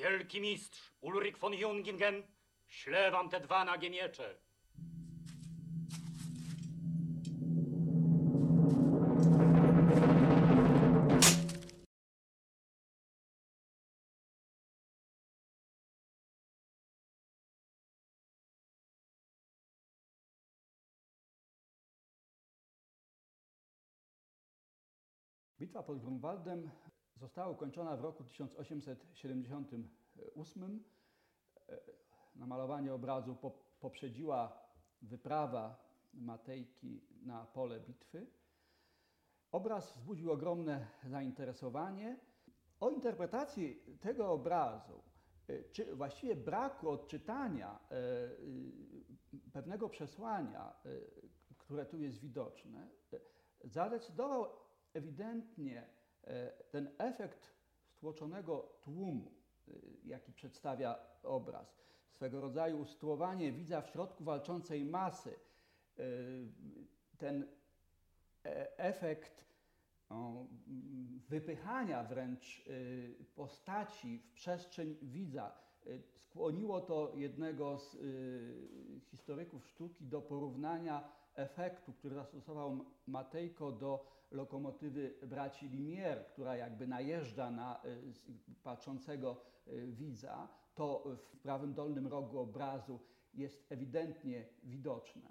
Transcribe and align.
Wielki 0.00 0.40
mistrz 0.40 0.92
Ulrich 1.00 1.36
von 1.38 1.52
Jungingen, 1.54 2.22
ślę 2.66 3.10
wam 3.10 3.28
te 3.28 3.40
dwa 3.40 3.64
nagie 3.64 3.90
miecze. 3.90 4.34
Bitwa 25.58 25.82
pod 25.82 25.98
Grunwaldem 25.98 26.70
została 27.20 27.48
ukończona 27.48 27.96
w 27.96 28.00
roku 28.00 28.24
1878. 28.24 30.84
E, 31.68 31.80
Namalowanie 32.36 32.94
obrazu 32.94 33.36
po- 33.36 33.50
poprzedziła 33.80 34.58
wyprawa 35.02 35.90
Matejki 36.14 37.00
na 37.22 37.44
pole 37.46 37.80
bitwy. 37.80 38.26
Obraz 39.52 39.96
wzbudził 39.96 40.32
ogromne 40.32 40.86
zainteresowanie. 41.04 42.20
O 42.80 42.90
interpretacji 42.90 43.82
tego 44.00 44.30
obrazu, 44.32 45.02
e, 45.48 45.64
czy 45.64 45.96
właściwie 45.96 46.36
braku 46.36 46.90
odczytania 46.90 47.78
e, 47.90 47.96
pewnego 49.52 49.88
przesłania, 49.88 50.74
które 51.58 51.86
tu 51.86 51.98
jest 51.98 52.18
widoczne, 52.18 52.88
zadecydował 53.64 54.46
ewidentnie 54.94 55.86
ten 56.70 56.90
efekt 56.98 57.54
stłoczonego 58.00 58.68
tłumu, 58.82 59.32
y, 59.68 59.72
jaki 60.04 60.32
przedstawia 60.32 60.98
obraz. 61.22 61.80
Swego 62.10 62.40
rodzaju 62.40 62.80
usytuowanie 62.80 63.52
widza 63.52 63.80
w 63.82 63.88
środku 63.90 64.24
walczącej 64.24 64.84
masy. 64.84 65.34
Y, 65.98 66.48
Ten 67.18 67.46
e- 68.44 68.78
efekt 68.78 69.50
wypychania 71.28 72.04
wręcz 72.04 72.64
postaci 73.34 74.18
w 74.18 74.32
przestrzeń 74.32 74.96
widza. 75.02 75.52
Skłoniło 76.16 76.80
to 76.80 77.12
jednego 77.14 77.78
z 77.78 77.96
historyków 79.10 79.66
sztuki 79.66 80.04
do 80.04 80.22
porównania 80.22 81.08
efektu, 81.34 81.92
który 81.92 82.14
zastosował 82.14 82.84
Matejko 83.06 83.72
do 83.72 84.06
lokomotywy 84.30 85.14
braci 85.22 85.68
Limier, 85.68 86.26
która 86.26 86.56
jakby 86.56 86.86
najeżdża 86.86 87.50
na 87.50 87.82
s- 87.82 88.30
patrzącego 88.62 89.40
y, 89.68 89.86
widza. 89.92 90.48
To 90.74 91.04
w 91.16 91.36
prawym 91.38 91.74
dolnym 91.74 92.06
rogu 92.06 92.38
obrazu 92.38 93.00
jest 93.34 93.72
ewidentnie 93.72 94.44
widoczne. 94.62 95.28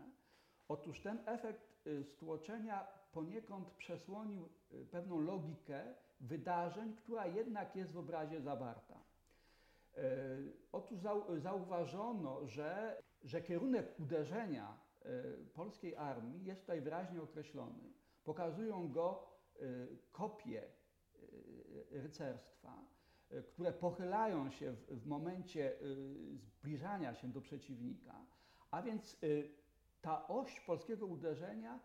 Otóż 0.67 1.01
ten 1.01 1.19
efekt 1.25 1.87
y, 1.87 2.03
stłoczenia 2.03 2.87
poniekąd 3.11 3.69
przesłonił 3.71 4.49
pewną 4.91 5.19
logikę 5.21 5.83
wydarzeń, 6.21 6.95
która 6.95 7.27
jednak 7.27 7.75
jest 7.75 7.91
w 7.91 7.97
obrazie 7.97 8.41
zawarta. 8.41 8.99
E, 9.97 10.01
Otóż 10.71 10.99
zau- 10.99 11.39
zauważono, 11.39 12.45
że, 12.47 13.01
że 13.23 13.41
kierunek 13.41 13.99
uderzenia 13.99 14.77
e, 15.05 15.09
polskiej 15.53 15.95
armii 15.95 16.45
jest 16.45 16.61
tutaj 16.61 16.81
wyraźnie 16.81 17.21
określony. 17.21 17.93
Pokazują 18.29 18.91
go 18.91 19.27
e, 19.55 19.65
kopie 20.11 20.63
e, 20.63 20.69
rycerstwa, 22.01 22.85
e, 23.29 23.41
które 23.43 23.73
pochylają 23.73 24.49
się 24.49 24.73
w, 24.73 25.07
momencie 25.07 25.77
zbliżania 26.37 27.15
się 27.15 27.27
do 27.31 27.41
przeciwnika, 27.41 28.25
a 28.71 28.81
więc 28.81 29.19
ta 30.01 30.27
oś 30.27 30.59
polskiego 30.59 31.05
uderzenia 31.05 31.79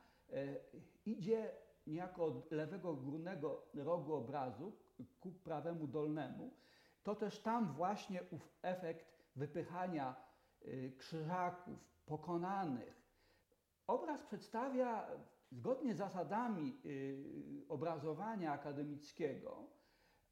idzie 1.06 1.50
niejako 1.86 2.24
od 2.24 2.50
lewego 2.50 2.94
górnego 2.94 3.66
rogu 3.74 4.14
obrazu 4.14 4.72
ku 5.20 5.32
prawemu 5.32 5.86
dolnemu. 5.86 6.54
To 7.02 7.14
też 7.14 7.42
tam 7.42 7.72
właśnie 7.72 8.22
ów 8.30 8.48
efekt 8.62 9.06
wypychania 9.36 10.16
y, 10.62 10.92
krzyżaków 10.98 11.78
pokonanych. 12.06 13.02
Obraz 13.86 14.22
przedstawia 14.22 15.06
zgodnie 15.50 15.94
z 15.94 15.98
zasadami 15.98 16.80
y, 16.86 17.64
obrazowania 17.68 18.52
akademickiego 18.52 19.66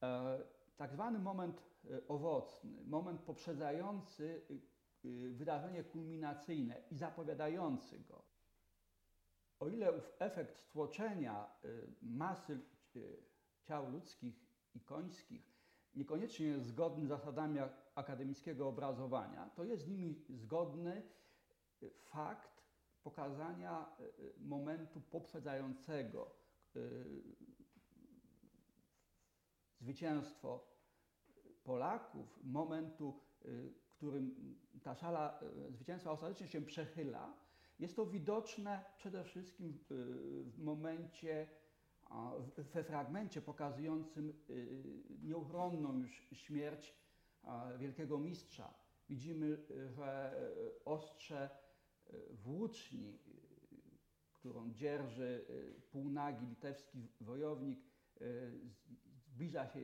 e, 0.02 0.38
tak 0.76 0.92
zwany 0.92 1.18
moment 1.18 1.62
e, 1.90 2.08
owocny, 2.08 2.84
moment 2.84 3.20
poprzedzający 3.22 4.42
y, 5.04 5.08
y, 5.08 5.32
wydarzenie 5.34 5.84
kulminacyjne 5.84 6.82
i 6.90 6.96
zapowiadający 6.96 8.00
go. 8.00 8.22
O 9.60 9.68
ile 9.68 9.92
ów 9.92 10.12
efekt 10.18 10.58
stłoczenia 10.58 11.46
masy 12.02 12.60
ciał 13.62 13.90
ludzkich 13.90 14.46
i 14.74 14.80
końskich 14.80 15.52
niekoniecznie 15.94 16.46
jest 16.46 16.66
zgodny 16.66 17.04
z 17.06 17.08
zasadami 17.08 17.58
ak- 17.58 17.92
akademickiego 17.94 18.68
obrazowania, 18.68 19.50
to 19.54 19.64
jest 19.64 19.82
z 19.84 19.88
nimi 19.88 20.24
zgodny 20.28 21.02
fakt 21.92 22.51
pokazania 23.02 23.86
y, 24.00 24.02
y, 24.04 24.32
momentu 24.40 25.00
poprzedzającego 25.00 26.36
y, 26.76 27.22
zwycięstwo 29.80 30.72
Polaków, 31.64 32.40
momentu, 32.44 33.20
którym 33.90 34.56
ta 34.82 34.94
szala 34.94 35.40
zwycięstwa 35.70 36.10
ostatecznie 36.10 36.48
się 36.48 36.62
przechyla, 36.62 37.36
jest 37.78 37.96
to 37.96 38.06
widoczne 38.06 38.84
przede 38.96 39.24
wszystkim 39.24 39.78
w 40.44 40.58
momencie, 40.58 41.48
we 42.72 42.84
fragmencie 42.84 43.42
pokazującym 43.42 44.32
nieuchronną 45.22 45.98
już 45.98 46.26
śmierć 46.32 46.94
wielkiego 47.78 48.18
mistrza. 48.18 48.74
Widzimy, 49.08 49.58
że 49.88 50.34
ostrze 50.84 51.50
włóczni, 52.30 53.18
y, 53.28 53.42
którą 54.32 54.72
dzierży 54.72 55.44
y, 55.50 55.80
półnagi 55.90 56.46
litewski 56.46 57.08
wojownik, 57.20 57.80
y, 58.20 58.52
zbliża 59.16 59.66
się 59.66 59.80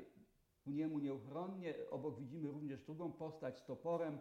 ku 0.64 0.70
niemu 0.70 0.98
nieuchronnie. 0.98 1.74
Obok 1.90 2.18
widzimy 2.18 2.50
również 2.50 2.82
drugą 2.82 3.12
postać 3.12 3.58
z 3.58 3.64
toporem, 3.64 4.18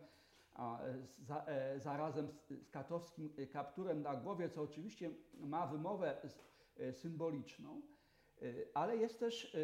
a, 0.53 0.81
za, 1.19 1.45
e, 1.45 1.79
zarazem 1.79 2.27
z, 2.31 2.53
katowskim 2.71 3.33
kapturem 3.51 4.01
na 4.01 4.15
głowie, 4.15 4.49
co 4.49 4.61
oczywiście 4.61 5.11
ma 5.39 5.67
wymowę 5.67 6.21
symboliczną. 6.91 7.81
Ale 8.73 8.97
jest 8.97 9.19
też 9.19 9.57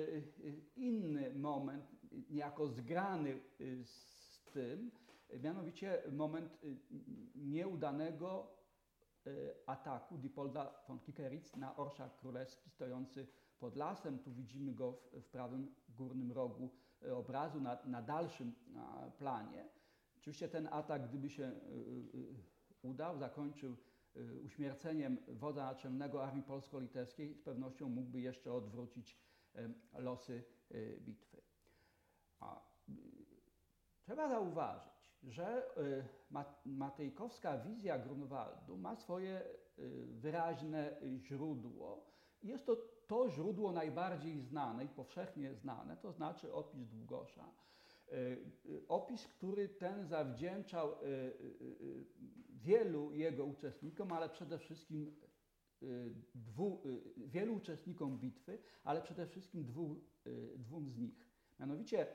inny 0.75 1.33
moment, 1.33 1.91
niejako 2.29 2.67
zgrany 2.67 3.39
z 3.83 4.43
tym, 4.53 4.91
mianowicie 5.39 6.01
moment 6.11 6.53
e, 6.53 6.67
nieudanego 7.35 8.57
e, 9.27 9.29
ataku 9.66 10.17
Dipolda 10.17 10.83
von 10.88 10.99
Kikeritz 10.99 11.55
na 11.55 11.75
orszak 11.75 12.17
królewski 12.17 12.69
stojący 12.69 13.27
pod 13.59 13.75
lasem. 13.75 14.19
Tu 14.19 14.31
widzimy 14.31 14.73
go 14.73 14.91
w, 14.91 15.22
w 15.22 15.27
prawym 15.27 15.75
górnym 15.89 16.31
rogu 16.31 16.69
e, 17.01 17.16
obrazu, 17.16 17.61
na, 17.61 17.77
na 17.85 18.01
dalszym 18.01 18.53
planie. 19.17 19.69
Oczywiście 20.17 20.49
ten 20.49 20.67
atak, 20.72 21.07
gdyby 21.09 21.29
się 21.29 21.43
y, 21.43 21.51
y, 22.16 22.35
udał, 22.81 23.17
zakończył 23.17 23.77
y, 24.16 24.41
uśmierceniem 24.45 25.17
wodza 25.27 25.66
naczelnego 25.66 26.23
Armii 26.23 26.43
Polsko-Litewskiej, 26.43 27.33
z 27.35 27.41
pewnością 27.41 27.89
mógłby 27.89 28.22
jeszcze 28.22 28.53
odwrócić 28.53 29.17
losy 29.93 30.43
y, 30.72 30.97
bitwy. 31.02 31.37
Y, 31.37 32.93
Trzeba 34.02 34.29
zauważyć, 34.29 34.92
że 35.23 35.78
y, 35.78 36.05
Ma- 36.31 36.55
matejkowska 36.66 37.58
wizja 37.58 37.99
Grunwaldu 37.99 38.78
ma 38.78 38.96
swoje 38.96 39.41
y, 39.79 40.05
wyraźne 40.08 41.02
źródło. 41.17 42.05
Jest 42.43 42.66
to 42.66 42.78
to 43.08 43.29
źródło 43.29 43.72
najbardziej 43.72 44.41
znane 44.41 44.85
i 44.85 44.90
powszechnie 44.90 45.53
znane, 45.53 45.97
to 45.97 46.11
znaczy 46.11 46.53
opis 46.53 46.87
Długosza. 46.87 47.52
Y, 48.14 48.53
Opis, 48.87 49.28
który 49.28 49.70
ten 49.70 50.08
zawdzięczał 50.08 50.96
wielu 52.49 53.14
jego 53.14 53.46
uczestnikom, 53.46 54.11
ale 54.11 54.29
przede 54.29 54.58
wszystkim 54.58 55.16
dwu, 56.35 56.84
wielu 57.17 57.55
uczestnikom 57.55 58.20
bitwy, 58.20 58.59
ale 58.84 59.02
przede 59.02 59.28
wszystkim 59.28 59.66
dwu, 59.66 59.96
dwóm 60.58 60.90
z 60.90 60.97
nich. 60.97 61.29
Mianowicie 61.59 62.08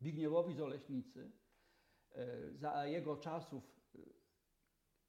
Zbigniewowi 0.00 0.54
z 0.54 0.60
Oleśnicy, 0.60 1.30
za 2.52 2.86
jego 2.86 3.16
czasów 3.16 3.64
e, 3.94 3.98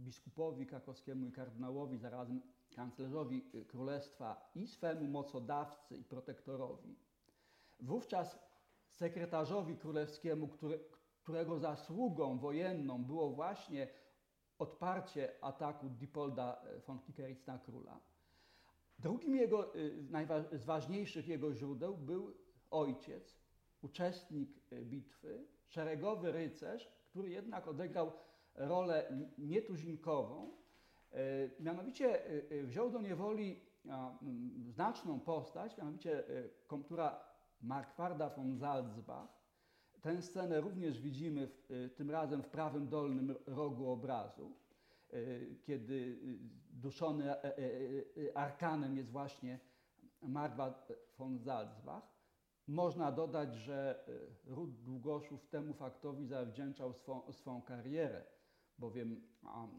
biskupowi 0.02 0.66
krakowskiemu 0.66 1.26
i 1.26 1.32
kardynałowi, 1.32 1.98
zarazem 1.98 2.42
kanclerzowi 2.76 3.52
e, 3.54 3.66
królestwa 3.66 4.52
i 4.56 4.68
swemu 4.68 5.08
mocodawcy 5.08 5.98
i 5.98 6.04
protektorowi, 6.04 6.96
wówczas 7.80 8.40
sekretarzowi 8.90 9.78
królewskiemu, 9.78 10.48
który, 10.48 10.80
którego 11.22 11.60
zasługą 11.60 12.40
wojenną 12.40 13.04
było 13.04 13.30
właśnie 13.30 13.88
odparcie 14.60 15.44
ataku 15.44 15.90
Dipolda 15.90 16.62
von 16.88 17.00
Kikeritz 17.00 17.48
na 17.48 17.60
króla. 17.60 18.00
Drugim 19.00 19.36
jego, 19.36 19.74
z 20.52 20.66
ważniejszych 20.66 21.28
jego 21.28 21.54
źródeł 21.54 21.98
był 21.98 22.38
ojciec, 22.70 23.40
uczestnik 23.82 24.50
bitwy, 24.84 25.48
szeregowy 25.68 26.32
rycerz, 26.32 26.95
który 27.16 27.30
jednak 27.30 27.68
odegrał 27.68 28.12
rolę 28.56 29.12
nietuzinkową. 29.38 30.52
Y, 31.14 31.52
Mianowicie 31.60 32.32
y, 32.32 32.48
y, 32.52 32.68
wziął 32.68 32.90
do 32.92 33.02
niewoli 33.02 33.60
mm, 33.86 34.64
znaczną 34.68 35.20
postać, 35.20 35.78
mianowicie 35.78 36.24
komtura 36.68 37.20
Markwarda 37.62 38.30
von 38.30 38.58
Salzbach. 38.58 39.28
Tę 40.02 40.22
scenę 40.22 40.62
również 40.62 41.02
widzimy 41.02 41.48
w, 41.48 41.90
tym 41.96 42.12
razem 42.12 42.44
w 42.44 42.50
prawym 42.50 42.88
dolnym 42.88 43.36
rogu 43.46 43.90
obrazu, 43.90 44.56
kiedy 45.64 46.20
duszony 46.70 47.32
e, 47.32 47.44
e, 47.44 47.58
e, 47.58 48.38
arkanem 48.38 48.98
jest 48.98 49.10
właśnie 49.12 49.60
Markwart 50.22 50.94
von 51.18 51.40
Salzbach. 51.40 52.15
Można 52.68 53.12
dodać, 53.12 53.56
że 53.56 54.06
y, 54.48 54.54
ród 54.56 54.84
Długoszów 54.84 55.48
temu 55.48 55.74
faktowi 55.74 56.26
zawdzięczał 56.28 56.94
swą, 56.94 57.32
swą 57.32 57.62
karierę, 57.62 58.26
bowiem 58.78 59.22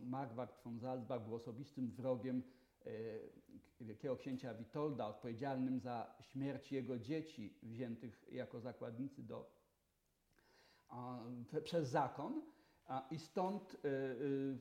Markwart 0.05 0.63
von 0.65 0.81
Salzbach 0.81 1.25
był 1.25 1.35
osobistym 1.35 1.91
wrogiem 1.91 2.43
y, 2.87 3.33
wielkiego 3.81 4.17
księcia 4.17 4.55
Witolda, 4.55 5.07
odpowiedzialnym 5.07 5.81
za 5.81 6.15
śmierć 6.21 6.73
jego 6.73 6.99
dzieci 6.99 7.59
wziętych 7.63 8.25
jako 8.33 8.61
zakładnicy 8.61 9.23
do, 9.23 9.51
a, 10.89 11.19
prze- 11.49 11.63
przez 11.63 11.89
zakon. 11.89 12.43
A, 12.87 13.09
I 13.11 13.19
stąd 13.19 13.75
y, 13.75 13.89
y, 13.89 14.59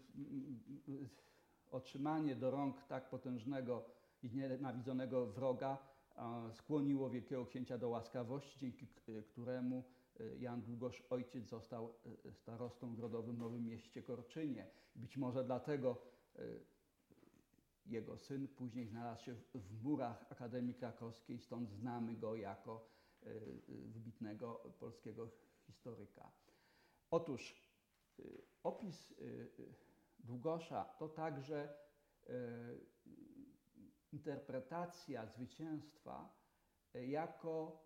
y, 0.89 1.09
otrzymanie 1.71 2.35
do 2.35 2.51
rąk 2.51 2.83
tak 2.83 3.09
potężnego 3.09 3.85
i 4.23 4.29
nienawidzonego 4.31 5.25
wroga 5.25 5.94
skłoniło 6.53 7.09
wielkiego 7.09 7.45
księcia 7.45 7.77
do 7.77 7.89
łaskawości, 7.89 8.59
dzięki 8.59 8.87
y, 9.09 9.23
któremu 9.23 9.83
y, 10.19 10.37
Jan 10.39 10.61
Długosz 10.61 11.03
ojciec 11.09 11.45
został 11.47 11.93
y, 12.25 12.33
starostą 12.33 12.95
grodowym 12.95 13.35
w 13.35 13.39
Nowym 13.39 13.65
Mieście 13.65 14.03
Korczynie. 14.03 14.67
Być 14.95 15.17
może 15.17 15.43
dlatego 15.43 16.01
jego 17.85 18.17
syn 18.17 18.47
później 18.47 18.87
znalazł 18.87 19.23
się 19.23 19.35
w, 19.53 19.83
murach 19.83 20.25
Akademii 20.29 20.73
Krakowskiej, 20.73 21.39
stąd 21.39 21.69
znamy 21.69 22.15
go 22.15 22.35
jako 22.35 22.89
wybitnego 23.67 24.75
polskiego 24.79 25.29
historyka. 25.65 26.31
Otóż 27.11 27.55
opis 28.63 29.13
Długosza 30.19 30.85
to 30.99 31.09
także 31.09 31.77
interpretacja 34.15 35.25
zwycięstwa 35.25 36.29
y, 36.95 37.07
jako 37.07 37.83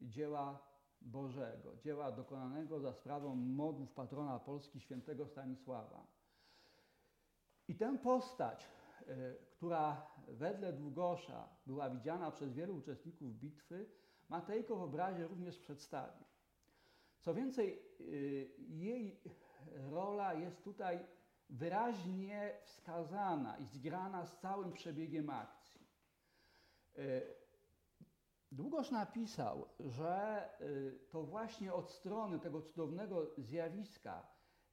dzieła 0.00 0.70
Bożego, 1.00 1.76
dzieła 1.76 2.12
dokonanego 2.12 2.80
za 2.80 2.92
sprawą 2.92 3.34
modłów 3.34 3.92
patrona 3.92 4.38
Polski 4.38 4.80
świętego 4.80 5.26
Stanisława. 5.26 6.06
I 7.68 7.76
tę 7.76 7.98
postać, 7.98 8.68
y, 9.08 9.36
która 9.50 10.06
wedle 10.28 10.72
Długosza 10.72 11.48
była 11.66 11.90
widziana 11.90 12.30
przez 12.30 12.52
wielu 12.52 12.76
uczestników 12.76 13.38
bitwy, 13.38 13.90
Matejko 14.28 14.76
w 14.76 14.82
obrazie 14.82 15.28
również 15.28 15.58
przedstawił. 15.58 16.24
Co 17.20 17.34
więcej, 17.34 17.82
y, 18.00 18.50
jej 18.58 19.22
rola 19.90 20.34
jest 20.34 20.64
tutaj 20.64 21.06
wyraźnie 21.50 22.52
wskazana 22.64 23.56
i 23.58 23.64
zgrana 23.64 24.26
z 24.26 24.38
całym 24.38 24.72
przebiegiem 24.72 25.30
akcji. 25.30 25.86
Y, 26.98 27.40
Długoż 28.52 28.90
napisał, 28.90 29.68
że 29.80 30.44
y, 30.60 30.98
to 31.10 31.22
właśnie 31.22 31.74
od 31.74 31.90
strony 31.90 32.38
tego 32.38 32.62
cudownego 32.62 33.26
zjawiska 33.38 34.26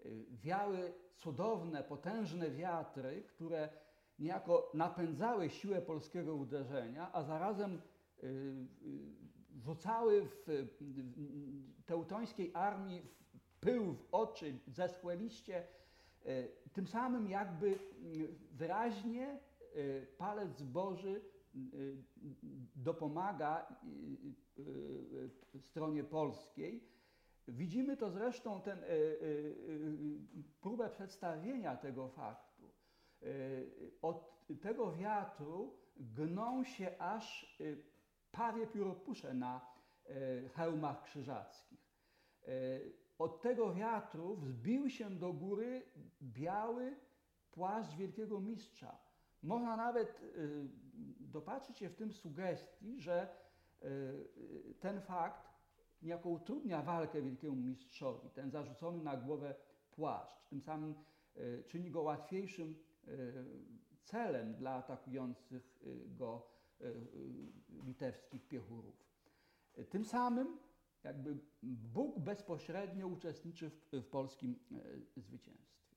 y, 0.05 0.25
wiały 0.31 0.93
cudowne, 1.15 1.83
potężne 1.83 2.51
wiatry, 2.51 3.23
które 3.23 3.69
niejako 4.19 4.71
napędzały 4.73 5.49
siłę 5.49 5.81
polskiego 5.81 6.35
uderzenia, 6.35 7.13
a 7.13 7.23
zarazem 7.23 7.81
rzucały 9.55 10.25
w, 10.25 10.67
teutońskiej 11.85 12.51
armii 12.53 13.01
pył 13.59 13.93
w 13.93 14.07
oczy, 14.11 14.59
zeschłe 14.67 15.15
liście, 15.15 15.67
tym 16.73 16.87
samym 16.87 17.29
jakby 17.29 17.67
y, 17.67 17.79
wyraźnie 18.51 19.39
y, 19.75 20.07
palec 20.17 20.61
Boży 20.61 21.21
dopomaga 22.75 23.67
y, 24.57 24.61
y, 24.61 25.29
y, 25.55 25.61
stronie 25.61 26.03
polskiej. 26.03 26.97
Widzimy 27.47 27.97
to 27.97 28.11
zresztą, 28.11 28.61
ten, 28.61 28.79
próbę 30.61 30.89
przedstawienia 30.89 31.75
tego 31.75 32.09
faktu. 32.09 32.71
Od 34.01 34.47
tego 34.61 34.91
wiatru 34.91 35.77
gną 35.97 36.63
się 36.63 36.97
aż 36.99 37.57
pawie 38.31 38.67
pióropusze 38.67 39.33
na 39.33 39.61
hełmach 40.53 41.03
krzyżackich. 41.03 41.79
Od 43.17 43.41
tego 43.41 43.73
wiatru 43.73 44.35
wzbił 44.35 44.89
się 44.89 45.09
do 45.09 45.33
góry 45.33 45.81
biały 46.21 46.95
płaszcz 47.51 47.95
wielkiego 47.95 48.39
mistrza. 48.39 48.97
Można 49.43 49.77
nawet 49.77 50.21
y, 50.21 50.69
dopatrzyć 51.19 51.79
się 51.79 51.89
w 51.89 51.95
tym 51.95 52.11
sugestii, 52.11 52.99
że 52.99 53.29
y, 53.83 54.73
ten 54.79 55.01
fakt 55.01 55.47
niejako 56.01 56.29
utrudnia 56.29 56.81
walkę 56.81 57.21
wielkiemu 57.21 57.55
mistrzowi, 57.55 58.29
ten 58.29 58.51
zarzucony 58.51 59.03
na 59.03 59.17
głowę 59.17 59.55
płaszcz. 59.91 60.47
Tym 60.49 60.61
samym 60.61 60.95
y, 61.37 61.63
czyni 61.67 61.91
go 61.91 62.01
łatwiejszym 62.01 62.87
celem 64.03 64.53
dla 64.53 64.71
atakujących 64.71 65.79
go 66.07 66.47
litewskich 67.85 68.47
piechurów. 68.47 68.95
Tym 69.89 70.05
samym 70.05 70.57
jakby 71.07 71.37
Bóg 71.63 72.19
bezpośrednio 72.19 73.07
uczestniczy 73.07 73.69
w, 73.69 73.91
w 73.91 74.07
polskim 74.07 74.59
y, 75.15 75.21
zwycięstwie. 75.21 75.95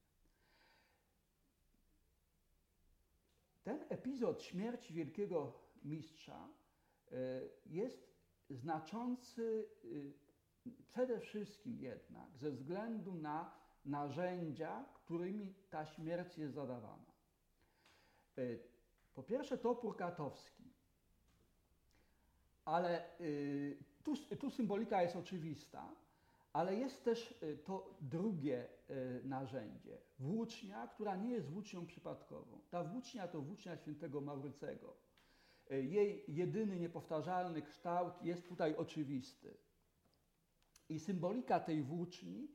Ten 3.62 3.84
epizod 3.88 4.42
śmierci 4.42 4.94
wielkiego 4.94 5.52
mistrza 5.82 6.48
y, 6.48 7.14
jest 7.66 8.10
znaczący 8.50 9.68
y, 9.84 10.12
przede 10.88 11.20
wszystkim 11.20 11.80
jednak 11.80 12.36
ze 12.36 12.50
względu 12.50 13.14
na 13.14 13.54
narzędzia, 13.84 14.84
którymi 14.94 15.54
ta 15.70 15.86
śmierć 15.86 16.38
jest 16.38 16.54
zadawana. 16.54 17.10
Po 19.14 19.22
pierwsze 19.22 19.58
topór 19.58 19.96
katowski, 19.96 20.64
ale 22.64 23.04
tu, 24.04 24.14
tu 24.36 24.50
symbolika 24.50 25.02
jest 25.02 25.16
oczywista, 25.16 25.94
ale 26.52 26.74
jest 26.76 27.04
też 27.04 27.42
y, 27.42 27.58
to 27.64 27.98
drugie 28.00 28.66
y, 28.90 29.20
narzędzie, 29.24 29.98
włócznia, 30.18 30.88
która 30.88 31.16
nie 31.16 31.30
jest 31.30 31.48
włócznią 31.48 31.86
przypadkową. 31.86 32.60
Ta 32.70 32.84
włócznia 32.84 33.28
to 33.28 33.40
włócznia 33.40 33.76
świętego 33.76 34.20
Maurycego. 34.20 34.96
Y, 35.72 35.84
Jej 35.84 36.24
jedyny 36.28 36.78
niepowtarzalny 36.78 37.62
kształt 37.62 38.22
jest 38.22 38.48
tutaj 38.48 38.76
oczywisty. 38.76 39.56
I 40.88 40.98
symbolika 41.00 41.60
tej 41.60 41.82
włóczni 41.82 42.48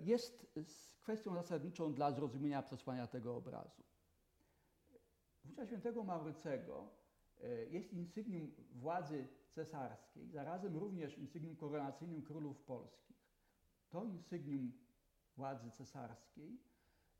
jest 0.00 0.46
kwestią 1.02 1.34
zasadniczą 1.34 1.94
dla 1.94 2.12
zrozumienia 2.12 2.62
przesłania 2.62 3.06
tego 3.06 3.36
obrazu. 3.36 3.82
Włócznia 5.44 5.66
świętego 5.66 6.04
Maurycego 6.04 6.90
jest 7.70 7.92
insygnium 7.92 8.54
władzy 8.72 9.28
cesarskiej, 9.54 10.28
zarazem 10.28 10.76
również 10.76 11.18
insygnium 11.18 11.56
koronacyjnym 11.56 12.22
królów 12.22 12.62
polskich. 12.62 13.16
To 13.90 14.04
insygnium 14.04 14.72
władzy 15.36 15.70
cesarskiej, 15.70 16.60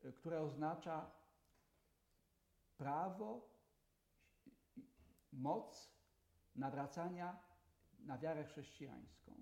y, 0.04 0.12
które 0.12 0.40
oznacza 0.40 1.10
prawo, 2.76 3.48
moc 5.32 5.94
nawracania 6.56 7.38
na 7.98 8.18
wiarę 8.18 8.44
chrześcijańską. 8.44 9.32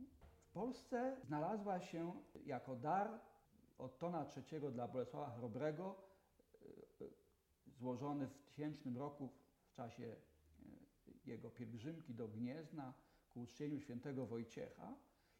W 0.42 0.50
Polsce 0.52 1.16
znalazła 1.24 1.80
się 1.80 2.22
jako 2.44 2.76
dar 2.76 3.20
od 3.78 3.98
Tona 3.98 4.26
III 4.50 4.72
dla 4.72 4.88
Bolesława 4.88 5.30
Chrobrego, 5.30 5.96
y, 6.62 7.04
y, 7.04 7.12
złożony 7.66 8.26
w 8.26 8.38
tysięcznym 8.38 8.98
roku 8.98 9.28
w 9.66 9.72
czasie 9.74 10.16
jego 11.26 11.50
pielgrzymki 11.50 12.14
do 12.14 12.28
Gniezna 12.28 12.94
ku 13.30 13.40
uczczeniu 13.40 13.80
świętego 13.80 14.26
Wojciecha, 14.26 14.94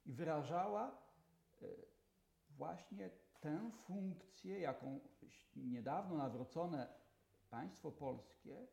i 0.06 0.12
wyrażała 0.12 0.88
e, 1.62 1.66
właśnie 2.50 3.10
tę 3.40 3.70
funkcję, 3.86 4.60
jaką 4.60 5.00
niedawno 5.56 6.16
nawrócone 6.16 6.88
państwo 7.50 7.92
polskie 7.92 8.66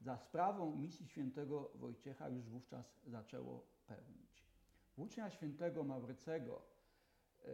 za 0.00 0.16
sprawą 0.16 0.76
misji 0.76 1.08
świętego 1.08 1.70
Wojciecha 1.74 2.28
już 2.28 2.48
wówczas 2.48 3.00
zaczęło 3.06 3.66
pełnić. 3.86 4.44
Włócznia 4.96 5.30
świętego 5.30 5.84
Maurycego 5.84 6.56
e, 6.56 7.44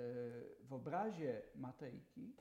w 0.65 0.73
obrazie 0.73 1.43
Matejki 1.55 2.37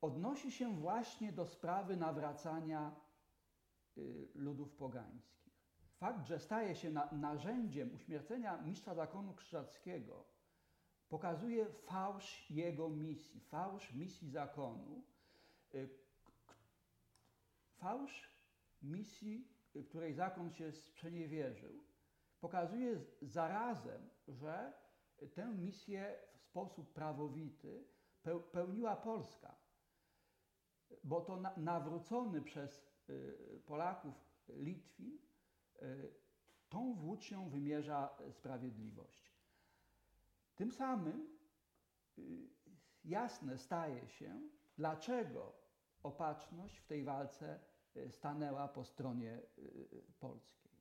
odnosi 0.00 0.52
się 0.52 0.76
właśnie 0.76 1.32
do 1.32 1.46
sprawy 1.46 1.96
nawracania 1.96 2.94
ludów 4.34 4.74
pogańskich. 4.74 5.52
Fakt, 5.96 6.26
że 6.26 6.38
staje 6.38 6.74
się 6.76 6.90
na, 6.90 7.12
narzędziem 7.12 7.94
uśmiercenia 7.94 8.62
mistrza 8.62 8.94
zakonu 8.94 9.34
krzyżackiego, 9.34 10.24
pokazuje 11.08 11.66
fałsz 11.66 12.50
jego 12.50 12.88
misji, 12.88 13.40
fałsz 13.40 13.92
misji 13.94 14.30
zakonu, 14.30 15.04
y, 15.74 15.88
fałsz 17.76 18.30
misji, 18.82 19.48
y, 19.76 19.84
której 19.84 20.14
zakon 20.14 20.52
się 20.52 20.72
sprzeniewierzył, 20.72 21.84
pokazuje 22.40 23.00
zarazem, 23.22 24.10
że 24.28 24.72
tę 25.34 25.46
misję 25.46 26.16
w 26.34 26.40
sposób 26.40 26.92
prawowity 26.92 27.84
peł- 28.24 28.42
pełniła 28.42 28.96
Polska 28.96 29.62
bo 31.04 31.20
to 31.20 31.36
na, 31.36 31.56
nawrócony 31.56 32.42
przez 32.42 32.78
y, 32.78 32.91
Polaków 33.66 34.14
Litwin 34.48 35.18
y, 35.82 36.14
tą 36.68 36.94
włócznią 36.94 37.48
wymierza 37.48 38.16
sprawiedliwość. 38.30 39.32
Tym 40.54 40.72
samym 40.72 41.38
y, 42.18 42.48
jasne 43.04 43.58
staje 43.58 44.08
się, 44.08 44.48
dlaczego 44.76 45.52
opatrzność 46.02 46.78
w 46.78 46.86
tej 46.86 47.04
walce 47.04 47.60
y, 47.96 48.10
stanęła 48.10 48.68
po 48.68 48.84
stronie 48.84 49.42
y, 49.58 50.02
polskiej. 50.20 50.72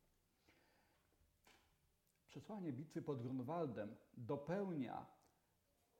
Przesłanie 2.27 2.73
bitwy 2.73 3.01
pod 3.01 3.21
Grunwaldem 3.21 3.95
dopełnia 4.13 5.05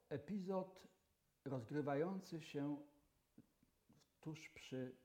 epizod 0.09 0.87
rozgrywający 1.45 2.41
się 2.41 2.77
tuż 4.21 4.49
przy 4.49 4.95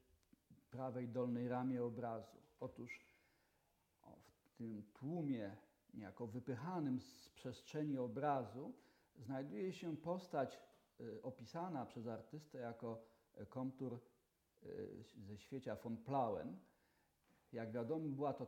prawej 0.71 1.09
dolnej 1.09 1.49
ramie 1.49 1.85
obrazu. 1.85 2.37
Otóż 2.61 3.07
o, 4.03 4.17
w 4.45 4.51
tym 4.51 4.83
tłumie, 4.93 5.57
niejako 5.95 6.27
wypychanym 6.27 7.01
z 7.01 7.29
przestrzeni 7.29 7.99
obrazu, 7.99 8.73
znajduje 9.19 9.73
się 9.73 9.97
postać 9.97 10.61
y, 11.01 11.23
opisana 11.23 11.87
przez 11.87 12.07
artystę 12.07 12.59
jako 12.59 13.03
y, 13.41 13.47
komtur 13.47 13.99
y, 14.63 15.05
ze 15.17 15.39
świecia 15.39 15.77
von 15.77 15.97
Plauen. 15.97 16.59
Jak 17.53 17.73
wiadomo, 17.73 18.09
była 18.09 18.33
to, 18.33 18.47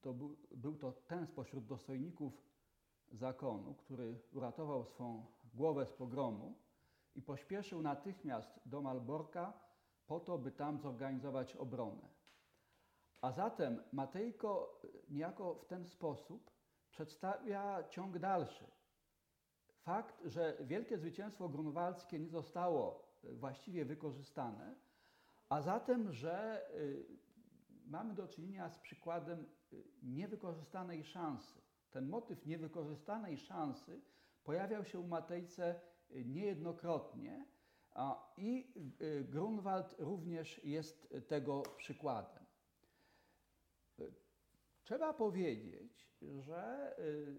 to 0.00 0.12
był, 0.12 0.36
był 0.50 0.76
to 0.76 0.92
ten 0.92 1.26
spośród 1.26 1.66
dostojników 1.66 2.42
zakonu, 3.12 3.74
który 3.74 4.20
uratował 4.32 4.84
swą 4.84 5.26
głowę 5.54 5.86
z 5.86 5.92
pogromu 5.92 6.54
i 7.14 7.22
pośpieszył 7.22 7.82
natychmiast 7.82 8.60
do 8.66 8.82
Malborka 8.82 9.63
po 10.06 10.20
to, 10.20 10.38
by 10.38 10.52
tam 10.52 10.78
zorganizować 10.78 11.56
obronę. 11.56 12.08
A 13.20 13.32
zatem 13.32 13.82
Matejko 13.92 14.80
niejako 15.08 15.54
w 15.54 15.66
ten 15.66 15.86
sposób 15.86 16.50
przedstawia 16.90 17.88
ciąg 17.88 18.18
dalszy. 18.18 18.66
Fakt, 19.82 20.22
że 20.24 20.56
wielkie 20.60 20.98
zwycięstwo 20.98 21.48
grunwaldzkie 21.48 22.18
nie 22.18 22.28
zostało 22.28 23.08
y, 23.24 23.34
właściwie 23.34 23.84
wykorzystane, 23.84 24.74
a 25.48 25.60
zatem, 25.60 26.12
że 26.12 26.66
y, 26.74 27.06
mamy 27.86 28.14
do 28.14 28.28
czynienia 28.28 28.70
z 28.70 28.78
przykładem 28.78 29.46
y, 29.72 29.84
niewykorzystanej 30.02 31.04
szansy. 31.04 31.60
Ten 31.90 32.08
motyw 32.08 32.46
niewykorzystanej 32.46 33.38
szansy 33.38 34.00
pojawiał 34.44 34.84
się 34.84 34.98
u 34.98 35.06
Matejce 35.06 35.80
niejednokrotnie 36.10 37.46
i 38.36 38.72
y, 39.00 39.24
Grunwald 39.24 39.94
również 39.98 40.64
jest 40.64 41.14
tego 41.28 41.62
przykładem. 41.76 42.44
Y, 44.00 44.12
Trzeba 44.82 45.14
powiedzieć, 45.14 46.08
że 46.38 46.94
y, 46.98 47.38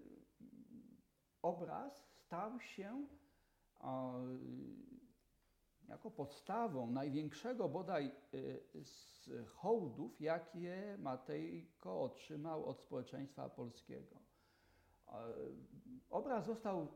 obraz 1.42 2.08
stał 2.12 2.60
się 2.60 3.06
jako 5.88 6.10
podstawą 6.10 6.90
największego 6.90 7.68
bodaj 7.68 8.14
z 8.82 9.30
hołdów, 9.48 10.20
jakie 10.20 10.96
Matejko 10.98 12.02
otrzymał 12.02 12.66
od 12.66 12.80
społeczeństwa 12.80 13.48
polskiego. 13.48 14.16
Obraz 16.10 16.46
został 16.46 16.88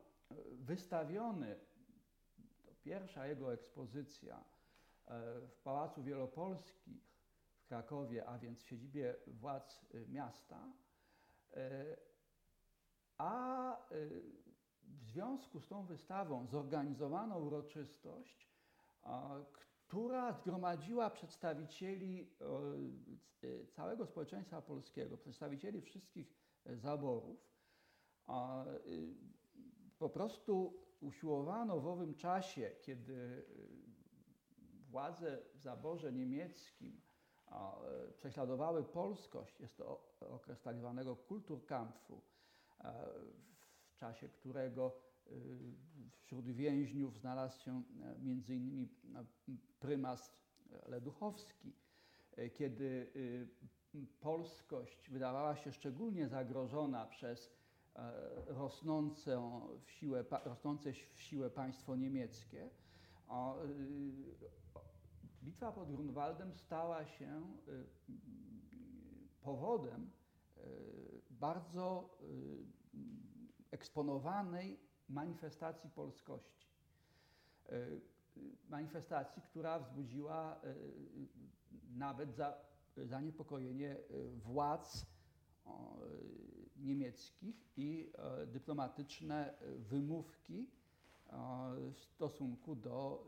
wystawiony, 0.50 1.56
pierwsza 2.90 3.26
jego 3.26 3.52
ekspozycja 3.52 4.44
e, 5.06 5.40
w 5.40 5.60
Pałacu 5.62 6.02
Wielopolskich 6.02 7.02
w 7.60 7.66
Krakowie, 7.66 8.26
a 8.26 8.38
więc 8.38 8.62
w 8.62 8.68
siedzibie 8.68 9.14
władz 9.26 9.84
y, 9.94 10.06
miasta. 10.08 10.72
E, 11.52 11.96
A 13.18 13.76
w 14.82 15.04
związku 15.04 15.60
z 15.60 15.68
tą 15.68 15.86
wystawą 15.86 16.46
zorganizowano 16.46 17.38
uroczystość, 17.38 18.48
która 19.88 20.32
zgromadziła 20.32 21.10
przedstawicieli 21.10 22.30
e, 23.42 23.66
całego 23.66 24.06
społeczeństwa 24.06 24.62
polskiego, 24.62 25.16
przedstawicieli 25.16 25.80
wszystkich 25.80 26.34
e, 26.66 26.76
zaborów. 26.76 27.50
Po 29.98 30.08
prostu 30.08 30.80
usiłowano 31.00 31.80
w 31.80 31.86
owym 31.86 32.14
czasie, 32.14 32.70
kiedy 32.82 33.12
y, 33.12 33.44
władze 34.90 35.38
w 35.54 35.60
zaborze 35.60 36.12
niemieckim 36.12 37.00
e, 37.48 38.12
prześladowały 38.18 38.84
polskość, 38.84 39.60
jest 39.60 39.76
to 39.76 40.14
okres 40.20 40.62
tak 40.62 40.78
zwanego 40.78 41.16
Kulturkampfu, 41.16 42.22
e, 42.80 42.92
w 43.90 43.96
czasie 43.96 44.28
którego 44.28 45.10
wśród 46.10 46.50
więźniów 46.50 47.18
znalazł 47.18 47.60
się 47.60 47.82
e, 48.02 49.20
e, 49.20 49.24
prymas 49.80 50.32
Leduchowski, 50.86 51.72
e, 52.36 52.50
kiedy 52.50 53.12
polskość 54.20 55.10
wydawała 55.10 55.56
się 55.56 55.72
szczególnie 55.72 56.28
zagrożona 56.28 57.06
przez 57.06 57.52
e, 58.00 58.54
rosnącą 58.54 59.68
w 59.84 59.90
siłę, 59.90 60.24
rosnące 60.44 60.92
w 60.92 61.20
siłę 61.20 61.50
państwo 61.50 61.96
niemieckie. 61.96 62.70
O, 63.28 63.56
Bitwa 65.42 65.72
pod 65.72 65.92
Grunwaldem 65.92 66.54
stała 66.54 67.06
się 67.06 67.42
y, 67.68 67.86
powodem 69.42 70.10
bardzo 71.30 72.18
eksponowanej 73.70 74.80
manifestacji 75.08 75.90
polskości. 75.90 76.68
Manifestacji, 78.68 79.42
która 79.42 79.78
wzbudziła 79.78 80.60
nawet 81.90 82.34
za, 82.34 82.54
zaniepokojenie 82.96 83.96
władz 84.36 85.06
niemieckich 86.80 87.72
i 87.76 88.12
e, 88.14 88.46
dyplomatyczne 88.46 89.62
y, 89.62 89.78
wymówki 89.78 90.70
e, 91.26 91.32
w 91.92 92.00
stosunku 92.00 92.76
do 92.76 93.26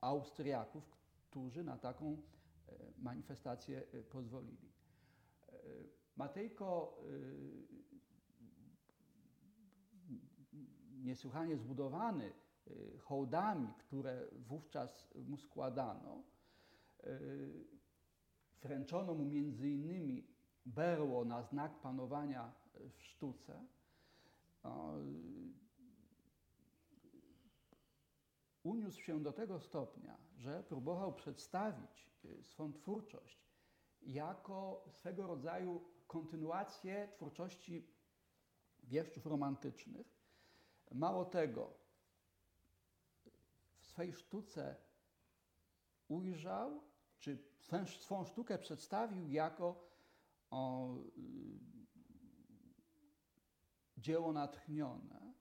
Austriaków, 0.00 0.96
którzy 1.30 1.64
na 1.64 1.76
taką 1.78 2.12
e, 2.12 2.72
manifestację 2.98 3.82
e, 3.92 4.02
pozwolili. 4.02 4.72
E, 5.48 5.52
Matejko 6.16 6.98
niesłychanie 11.02 11.56
zbudowany 11.56 12.32
hołdami, 13.00 13.68
które 13.78 14.26
wówczas 14.32 15.14
mu 15.14 15.36
składano, 15.36 16.24
wręczono 18.62 19.14
mu 19.14 19.24
między 19.24 19.70
innymi 19.70 20.26
berło 20.66 21.24
na 21.24 21.42
znak 21.42 21.80
panowania 21.80 22.52
w 22.74 23.02
sztuce. 23.02 23.66
Uniósł 28.62 29.00
się 29.00 29.22
do 29.22 29.32
tego 29.32 29.60
stopnia, 29.60 30.16
że 30.36 30.62
próbował 30.62 31.14
przedstawić 31.14 32.10
y, 32.24 32.42
swą 32.42 32.72
twórczość 32.72 33.46
jako 34.02 34.84
swego 34.88 35.26
rodzaju 35.26 35.84
kontynuację 36.06 37.08
twórczości 37.12 37.86
wieszczów 38.82 39.26
romantycznych. 39.26 40.06
Mało 40.92 41.24
tego, 41.24 41.74
w 43.78 43.86
swej 43.86 44.12
sztuce 44.12 44.76
ujrzał, 46.08 46.80
czy 47.18 47.38
swą 48.00 48.24
sztukę 48.24 48.58
przedstawił 48.58 49.28
jako 49.28 49.86
o, 50.50 50.94
y, 50.96 51.66
dzieło 53.96 54.32
natchnione, 54.32 55.34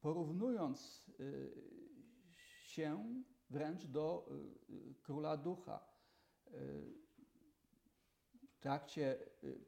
porównując 0.00 1.06
y, 1.20 1.52
się 2.64 3.22
wręcz 3.50 3.86
do 3.86 4.26
y, 4.70 4.94
króla 5.02 5.36
ducha. 5.36 5.94
W 8.50 8.58
trakcie 8.60 9.18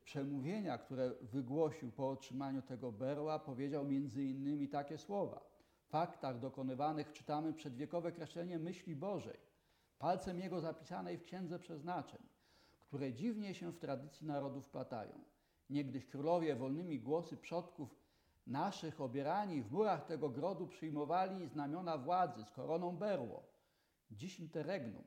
przemówienia, 0.05 0.79
które 0.79 1.15
wygłosił 1.23 1.93
po 1.93 2.11
otrzymaniu 2.11 2.63
tego 2.63 2.93
berła, 2.93 3.39
powiedział 3.39 3.85
między 3.85 4.25
innymi 4.25 4.69
takie 4.69 4.99
słowa. 4.99 5.41
W 5.87 5.89
faktach 5.89 6.39
dokonywanych 6.39 7.13
czytamy 7.13 7.53
przedwiekowe 7.53 8.13
kreślenie 8.13 8.59
myśli 8.59 8.97
Bożej, 8.97 9.39
palcem 9.99 10.41
Jego 10.41 10.61
zapisanej 10.61 11.19
w 11.19 11.25
Księdze 11.25 11.59
Przeznaczeń, 11.59 12.23
które 12.97 13.13
dziwnie 13.13 13.55
się 13.55 13.73
w 13.73 13.79
tradycji 13.79 14.27
narodów 14.27 14.69
platają. 14.69 15.25
Niegdyś 15.71 16.07
królowie 16.07 16.57
wolnymi 16.57 17.01
głosy 17.01 17.37
przodków 17.37 17.97
naszych 18.47 19.01
obierani 19.01 19.63
w 19.63 19.73
murach 19.73 20.07
tego 20.07 20.29
grodu 20.29 20.67
przyjmowali 20.67 21.49
znamiona 21.49 21.99
władzy 21.99 22.45
z 22.45 22.51
koroną 22.51 22.97
berło. 22.97 23.43
Dziś 24.11 24.41
interregnum. 24.41 25.05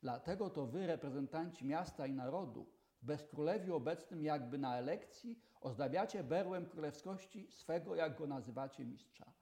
Dlatego 0.00 0.50
to 0.50 0.66
wy, 0.66 0.86
reprezentanci 0.86 1.66
miasta 1.66 2.06
i 2.06 2.12
narodu, 2.12 2.66
w 3.02 3.04
bezkrólewiu 3.04 3.76
obecnym 3.76 4.22
jakby 4.22 4.58
na 4.58 4.76
elekcji, 4.76 5.38
ozdabiacie 5.60 6.24
berłem 6.24 6.66
królewskości 6.66 7.46
swego, 7.50 7.94
jak 7.94 8.18
go 8.18 8.26
nazywacie, 8.26 8.84
mistrza. 8.84 9.32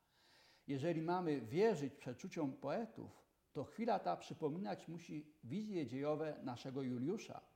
Jeżeli 0.66 1.02
mamy 1.02 1.40
wierzyć 1.40 1.94
przeczuciom 1.94 2.52
poetów, 2.52 3.24
to 3.52 3.64
chwila 3.64 3.98
ta 3.98 4.16
przypominać 4.16 4.88
musi 4.88 5.26
wizje 5.44 5.86
dziejowe 5.86 6.40
naszego 6.42 6.82
Juliusza, 6.82 7.50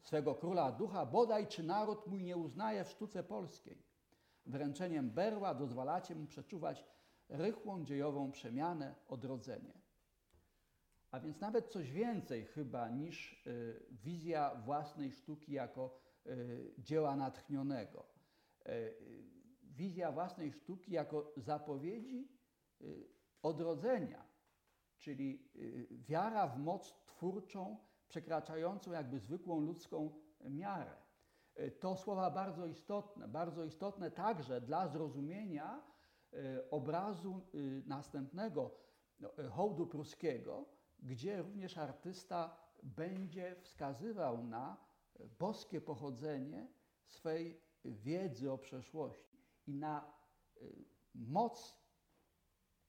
swego 0.00 0.34
króla 0.34 0.72
ducha, 0.72 1.06
bodaj 1.06 1.46
czy 1.46 1.62
naród 1.62 2.06
mój 2.06 2.22
nie 2.22 2.36
uznaje 2.36 2.84
w 2.84 2.90
sztuce 2.90 3.22
polskiej. 3.24 3.82
Wręczeniem 4.46 5.10
berła 5.10 5.54
dozwalacie 5.54 6.14
mu 6.14 6.26
przeczuwać 6.26 6.84
rychłą 7.28 7.84
dziejową 7.84 8.30
przemianę, 8.30 8.94
odrodzenie. 9.08 9.78
A 11.10 11.20
więc 11.20 11.40
nawet 11.40 11.68
coś 11.68 11.92
więcej 11.92 12.46
chyba 12.46 12.88
niż 12.88 13.46
y, 13.46 13.86
wizja 13.90 14.54
własnej 14.54 15.12
sztuki 15.12 15.52
jako 15.52 16.00
y, 16.26 16.74
dzieła 16.78 17.16
natchnionego. 17.16 18.06
Y, 18.68 18.94
wizja 19.62 20.12
własnej 20.12 20.52
sztuki 20.52 20.92
jako 20.92 21.32
zapowiedzi 21.36 22.38
odrodzenia, 23.42 24.24
czyli 24.98 25.50
wiara 25.90 26.48
w 26.48 26.58
moc 26.58 26.94
twórczą 27.06 27.87
przekraczającą 28.08 28.92
jakby 28.92 29.18
zwykłą 29.18 29.60
ludzką 29.60 30.10
miarę. 30.40 30.96
To 31.80 31.96
słowa 31.96 32.30
bardzo 32.30 32.66
istotne, 32.66 33.28
bardzo 33.28 33.64
istotne 33.64 34.10
także 34.10 34.60
dla 34.60 34.88
zrozumienia 34.88 35.82
obrazu 36.70 37.40
następnego 37.86 38.70
no, 39.20 39.30
hołdu 39.50 39.86
pruskiego, 39.86 40.64
gdzie 40.98 41.42
również 41.42 41.78
artysta 41.78 42.56
będzie 42.82 43.56
wskazywał 43.60 44.44
na 44.44 44.76
boskie 45.38 45.80
pochodzenie 45.80 46.68
swej 47.04 47.60
wiedzy 47.84 48.52
o 48.52 48.58
przeszłości 48.58 49.44
i 49.66 49.74
na 49.74 50.12
y, 50.62 50.84
moc 51.14 51.78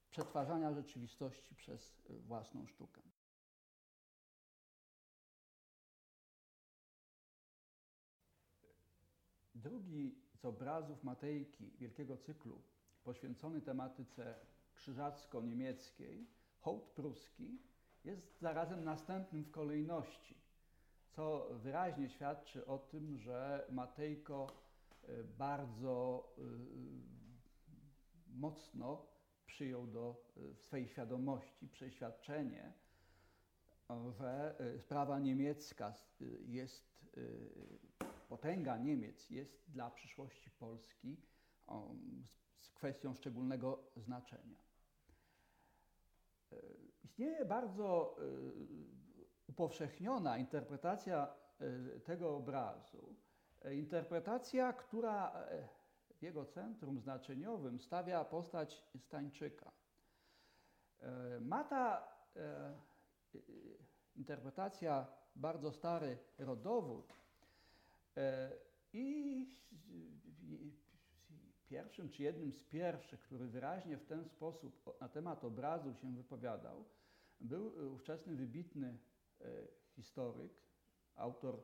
przetwarzania 0.09 0.73
rzeczywistości 0.73 1.55
przez 1.55 2.01
własną 2.09 2.67
sztukę. 2.67 3.08
Drugi 9.63 10.15
z 10.35 10.45
obrazów 10.45 11.03
Matejki 11.03 11.71
wielkiego 11.79 12.17
cyklu 12.17 12.61
poświęcony 13.03 13.61
tematyce 13.61 14.35
krzyżacko-niemieckiej, 14.75 16.27
hołd 16.59 16.89
pruski, 16.89 17.59
jest 18.05 18.39
zarazem 18.39 18.83
następnym 18.83 19.43
w 19.43 19.51
kolejności, 19.51 20.35
co 21.09 21.47
wyraźnie 21.51 22.09
świadczy 22.09 22.65
o 22.65 22.77
tym, 22.77 23.17
że 23.17 23.65
Matejko 23.71 24.47
e, 25.03 25.23
bardzo 25.23 26.23
e, 26.37 26.41
mocno 28.27 29.05
przyjął 29.45 29.87
do 29.87 30.25
e, 30.37 30.55
swej 30.55 30.87
świadomości 30.87 31.67
przeświadczenie, 31.67 32.73
że 34.17 34.55
sprawa 34.79 35.19
niemiecka 35.19 35.93
jest, 36.45 37.05
potęga 38.29 38.77
Niemiec 38.77 39.29
jest 39.29 39.71
dla 39.71 39.91
przyszłości 39.91 40.51
Polski 40.51 41.17
z 42.55 42.71
kwestią 42.71 43.13
szczególnego 43.13 43.83
znaczenia. 43.95 44.63
E, 46.51 46.55
istnieje 47.03 47.45
bardzo 47.45 48.15
e, 48.17 48.23
upowszechniona 49.47 50.37
interpretacja 50.37 51.27
e, 51.59 51.99
tego 51.99 52.35
obrazu, 52.35 53.15
interpretacja, 53.71 54.73
która 54.73 55.47
w 56.15 56.21
jego 56.21 56.45
centrum 56.45 56.99
znaczeniowym 56.99 57.79
stawia 57.79 58.25
postać 58.25 58.83
Stańczyka. 58.97 59.71
Ma 61.41 61.63
ta 61.63 62.07
interpretacja 64.15 65.07
bardzo 65.35 65.71
stary 65.71 66.17
rodowód 66.37 67.13
i 68.93 69.45
pierwszym 71.69 72.09
czy 72.09 72.23
jednym 72.23 72.53
z 72.53 72.63
pierwszych, 72.63 73.19
który 73.19 73.47
wyraźnie 73.47 73.97
w 73.97 74.05
ten 74.05 74.25
sposób 74.25 74.97
na 75.01 75.09
temat 75.09 75.43
obrazu 75.43 75.93
się 75.93 76.13
wypowiadał, 76.13 76.85
był 77.41 77.79
e, 77.79 77.87
ówczesny 77.87 78.35
wybitny 78.35 78.97
e, 79.41 79.45
historyk, 79.95 80.51
autor 81.15 81.63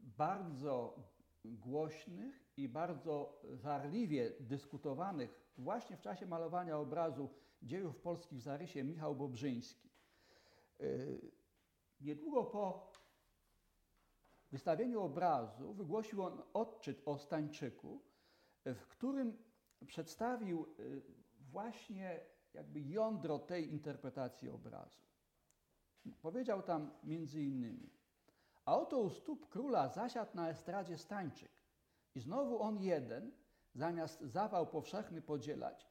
bardzo 0.00 1.02
głośnych 1.44 2.52
i 2.56 2.68
bardzo 2.68 3.42
żarliwie 3.54 4.32
dyskutowanych 4.40 5.30
właśnie 5.58 5.96
w 5.96 6.00
czasie 6.00 6.26
malowania 6.26 6.78
obrazu 6.78 7.30
dziejów 7.62 7.96
polskich 7.96 8.38
w 8.38 8.42
zarysie 8.42 8.84
Michał 8.84 9.16
Bobrzyński. 9.16 9.90
E, 10.80 10.84
niedługo 12.00 12.44
po 12.44 12.92
wystawieniu 14.50 15.02
obrazu 15.02 15.74
wygłosił 15.74 16.22
on 16.22 16.42
odczyt 16.54 17.02
o 17.06 17.18
Stańczyku, 17.18 18.02
w 18.64 18.86
którym 18.86 19.38
przedstawił 19.86 20.66
y, 20.80 21.02
właśnie 21.38 22.20
jakby 22.54 22.80
jądro 22.80 23.38
tej 23.38 23.72
interpretacji 23.72 24.48
obrazu. 24.48 25.00
Powiedział 26.22 26.62
tam 26.62 26.90
między 27.04 27.42
innymi, 27.42 27.90
a 28.64 28.76
oto 28.76 28.98
u 28.98 29.10
stóp 29.10 29.48
króla 29.48 29.88
zasiadł 29.88 30.30
na 30.34 30.50
estradzie 30.50 30.98
Stańczyk 30.98 31.50
i 32.14 32.20
znowu 32.20 32.62
on 32.62 32.82
jeden, 32.82 33.32
zamiast 33.74 34.20
zawał 34.20 34.66
powszechny 34.66 35.22
podzielać, 35.22 35.86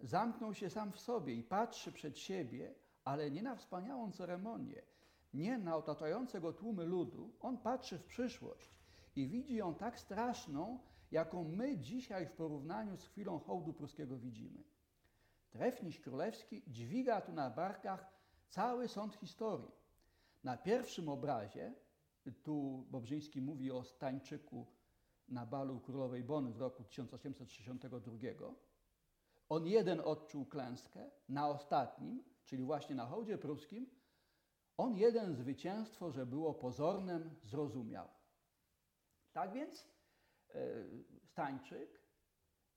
zamknął 0.00 0.54
się 0.54 0.70
sam 0.70 0.92
w 0.92 1.00
sobie 1.00 1.34
i 1.34 1.42
patrzy 1.42 1.92
przed 1.92 2.18
siebie, 2.18 2.74
ale 3.04 3.30
nie 3.30 3.42
na 3.42 3.56
wspaniałą 3.56 4.12
ceremonię, 4.12 4.82
nie 5.34 5.58
na 5.58 5.76
otaczające 5.76 6.40
go 6.40 6.52
tłumy 6.52 6.84
ludu, 6.84 7.32
on 7.40 7.58
patrzy 7.58 7.98
w 7.98 8.04
przyszłość 8.04 8.74
i 9.16 9.28
widzi 9.28 9.56
ją 9.56 9.74
tak 9.74 9.98
straszną, 9.98 10.78
jaką 11.10 11.44
my 11.44 11.78
dzisiaj 11.78 12.26
w 12.26 12.32
porównaniu 12.32 12.96
z 12.96 13.06
chwilą 13.06 13.38
hołdu 13.38 13.72
pruskiego 13.72 14.18
widzimy. 14.18 14.64
Trefniś 15.50 16.00
królewski 16.00 16.62
dźwiga 16.66 17.20
tu 17.20 17.32
na 17.32 17.50
barkach 17.50 18.06
cały 18.48 18.88
sąd 18.88 19.14
historii. 19.14 19.70
Na 20.44 20.56
pierwszym 20.56 21.08
obrazie, 21.08 21.74
tu 22.42 22.86
Bobrzyński 22.90 23.40
mówi 23.40 23.70
o 23.70 23.84
Stańczyku 23.84 24.66
na 25.28 25.46
balu 25.46 25.80
królowej 25.80 26.24
Bony 26.24 26.52
w 26.52 26.58
roku 26.58 26.84
1862, 26.84 28.54
on 29.48 29.66
jeden 29.66 30.00
odczuł 30.00 30.46
klęskę, 30.46 31.10
na 31.28 31.48
ostatnim, 31.48 32.24
czyli 32.44 32.64
właśnie 32.64 32.94
na 32.94 33.06
hołdzie 33.06 33.38
pruskim, 33.38 33.86
on 34.76 34.94
jeden 34.96 35.34
zwycięstwo, 35.34 36.10
że 36.10 36.26
było 36.26 36.54
pozornem, 36.54 37.40
zrozumiał. 37.44 38.08
Tak 39.32 39.52
więc 39.52 39.94
E, 40.54 40.84
Stańczyk 41.24 42.00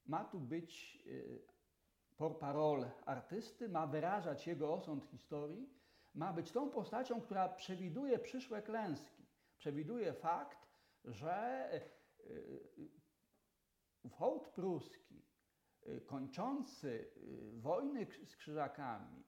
ma 0.06 0.24
tu 0.24 0.40
być 0.40 0.98
e, 1.06 2.16
por 2.16 2.38
parole 2.38 2.90
artysty, 3.06 3.68
ma 3.68 3.86
wyrażać 3.86 4.46
jego 4.46 4.74
osąd 4.74 5.04
historii, 5.04 5.70
ma 6.14 6.32
być 6.32 6.52
tą 6.52 6.70
postacią, 6.70 7.20
która 7.20 7.48
przewiduje 7.48 8.18
przyszłe 8.18 8.62
klęski, 8.62 9.26
przewiduje 9.56 10.12
fakt, 10.12 10.68
że 11.04 11.70
ów 14.02 14.12
hołd 14.12 14.48
pruski, 14.48 15.24
kończący 16.06 17.10
wojny 17.52 18.06
z 18.24 18.36
Krzyżakami, 18.36 19.24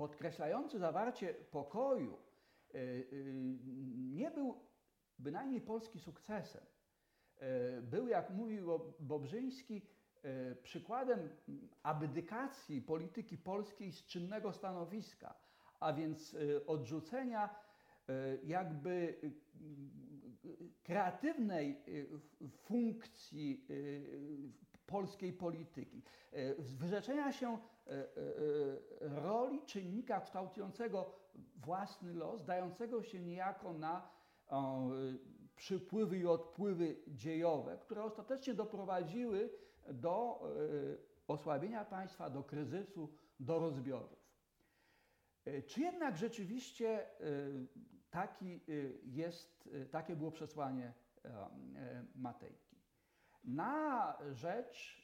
podkreślający 0.00 0.78
zawarcie 0.78 1.34
pokoju, 1.34 2.18
y, 2.74 2.78
y, 2.78 3.58
nie 3.96 4.30
był 4.30 4.54
bynajmniej 5.18 5.60
Polski 5.60 5.98
sukcesem. 6.00 6.62
Y, 7.42 7.82
Był, 7.82 8.08
jak 8.08 8.30
mówił 8.30 8.66
Bo- 8.66 8.94
Bobrzyński, 9.00 9.82
przykładem 10.62 11.28
abdykacji 11.82 12.82
polityki 12.82 13.38
polskiej 13.38 13.92
z 13.92 14.06
czynnego 14.06 14.52
stanowiska, 14.52 15.34
a 15.80 15.92
więc 15.92 16.36
odrzucenia 16.66 17.54
jakby 18.44 19.20
kreatywnej 20.82 21.82
funkcji 22.50 23.66
polskiej 24.86 25.32
polityki, 25.32 26.02
wyrzeczenia 26.58 27.32
się 27.32 27.58
roli 29.00 29.62
czynnika 29.66 30.20
kształtującego 30.20 31.12
własny 31.56 32.14
los, 32.14 32.44
dającego 32.44 33.02
się 33.02 33.20
niejako 33.20 33.72
na 33.72 34.10
przypływy 35.56 36.18
i 36.18 36.26
odpływy 36.26 36.96
dziejowe, 37.08 37.78
które 37.78 38.04
ostatecznie 38.04 38.54
doprowadziły 38.54 39.50
do 39.88 40.42
osłabienia 41.28 41.84
państwa, 41.84 42.30
do 42.30 42.42
kryzysu, 42.44 43.12
do 43.40 43.58
rozbiorów. 43.58 44.20
Czy 45.66 45.80
jednak 45.80 46.16
rzeczywiście 46.16 47.06
taki 48.10 48.60
jest, 49.04 49.68
takie 49.90 50.16
było 50.16 50.30
przesłanie 50.30 50.92
e, 51.24 51.28
e, 51.28 52.04
Matejki? 52.14 52.76
Na 53.44 54.16
rzecz 54.32 55.00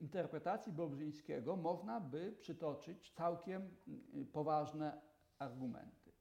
interpretacji 0.00 0.72
Bobrzyńskiego 0.72 1.56
można 1.56 2.00
by 2.00 2.32
przytoczyć 2.40 3.10
całkiem 3.12 3.70
y, 4.14 4.24
poważne 4.32 5.00
argumenty. 5.38 6.12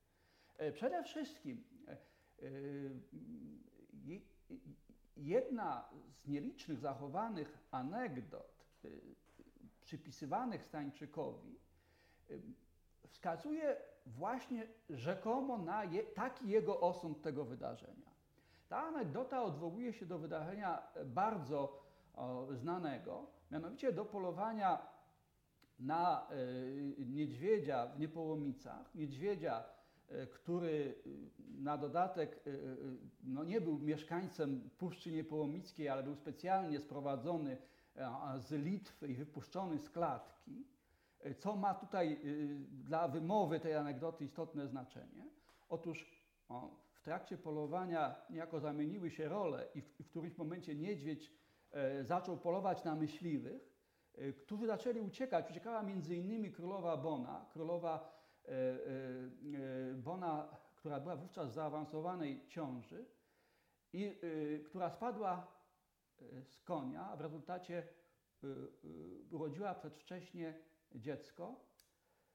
E, 0.57 0.71
Przede 0.71 1.03
wszystkim 1.03 1.63
e, 1.87 1.97
y, 2.43 2.91
je- 4.05 4.21
jedna 5.17 5.89
z 6.09 6.27
nielicznych 6.27 6.79
zachowanych 6.79 7.57
anegdot 7.71 8.65
y, 8.85 9.01
przypisywanych 9.81 10.63
Stańczykowi 10.63 11.59
y, 12.31 12.41
wskazuje 13.07 13.77
właśnie 14.05 14.67
rzekomo 14.89 15.57
na 15.57 15.83
je, 15.83 16.03
taki 16.03 16.49
jego 16.49 16.79
osąd 16.79 17.21
tego 17.21 17.45
wydarzenia. 17.45 18.11
Ta 18.69 18.77
anegdota 18.77 19.43
odwołuje 19.43 19.93
się 19.93 20.05
do 20.05 20.19
wydarzenia 20.19 20.87
bardzo 21.05 21.80
znanego, 22.51 23.27
mianowicie 23.51 23.91
do 23.91 24.05
polowania 24.05 24.91
na 25.79 26.27
y, 26.31 27.05
niedźwiedzia 27.05 27.87
w 27.87 27.99
Niepołomicach, 27.99 28.95
niedźwiedzia, 28.95 29.63
y, 30.11 30.27
który 30.27 30.95
y, 31.07 31.31
na 31.61 31.77
dodatek 31.77 32.43
no 33.23 33.43
nie 33.43 33.61
był 33.61 33.79
mieszkańcem 33.79 34.69
Puszczy 34.77 35.11
Niepołomickiej, 35.11 35.89
ale 35.89 36.03
był 36.03 36.15
specjalnie 36.15 36.79
sprowadzony 36.79 37.57
z 38.37 38.51
Litwy 38.51 39.07
i 39.07 39.15
wypuszczony 39.15 39.79
z 39.79 39.89
klatki, 39.89 40.65
co 41.39 41.55
ma 41.55 41.73
tutaj 41.73 42.21
dla 42.71 43.07
wymowy 43.07 43.59
tej 43.59 43.75
anegdoty 43.75 44.25
istotne 44.25 44.67
znaczenie. 44.67 45.25
Otóż 45.69 46.25
w 47.01 47.01
trakcie 47.01 47.37
polowania 47.37 48.15
niejako 48.29 48.59
zamieniły 48.59 49.11
się 49.11 49.29
role 49.29 49.67
i 49.75 49.81
w, 49.81 49.87
w 49.99 50.09
którymś 50.09 50.37
momencie 50.37 50.75
niedźwiedź 50.75 51.27
e, 51.27 51.40
zaczął 52.03 52.37
polować 52.37 52.83
na 52.83 52.95
myśliwych, 52.95 53.71
e, 54.15 54.33
którzy 54.33 54.67
zaczęli 54.67 54.99
uciekać. 54.99 55.49
Uciekała 55.49 55.83
między 55.83 56.15
innymi 56.15 56.51
królowa 56.51 56.97
Bona, 56.97 57.45
królowa 57.53 58.11
e, 58.45 58.49
e, 58.49 58.55
e, 59.91 59.93
Bona, 59.93 60.57
która 60.75 60.99
była 60.99 61.15
wówczas 61.15 61.49
w 61.49 61.53
zaawansowanej 61.53 62.47
ciąży 62.47 63.05
i 63.93 64.05
e, 64.05 64.59
która 64.59 64.89
spadła 64.89 65.47
e, 66.21 66.43
z 66.45 66.61
konia, 66.61 67.09
a 67.09 67.15
w 67.15 67.21
rezultacie 67.21 67.77
e, 67.77 68.47
e, 68.47 69.35
urodziła 69.35 69.75
przedwcześnie 69.75 70.53
dziecko, 70.95 71.55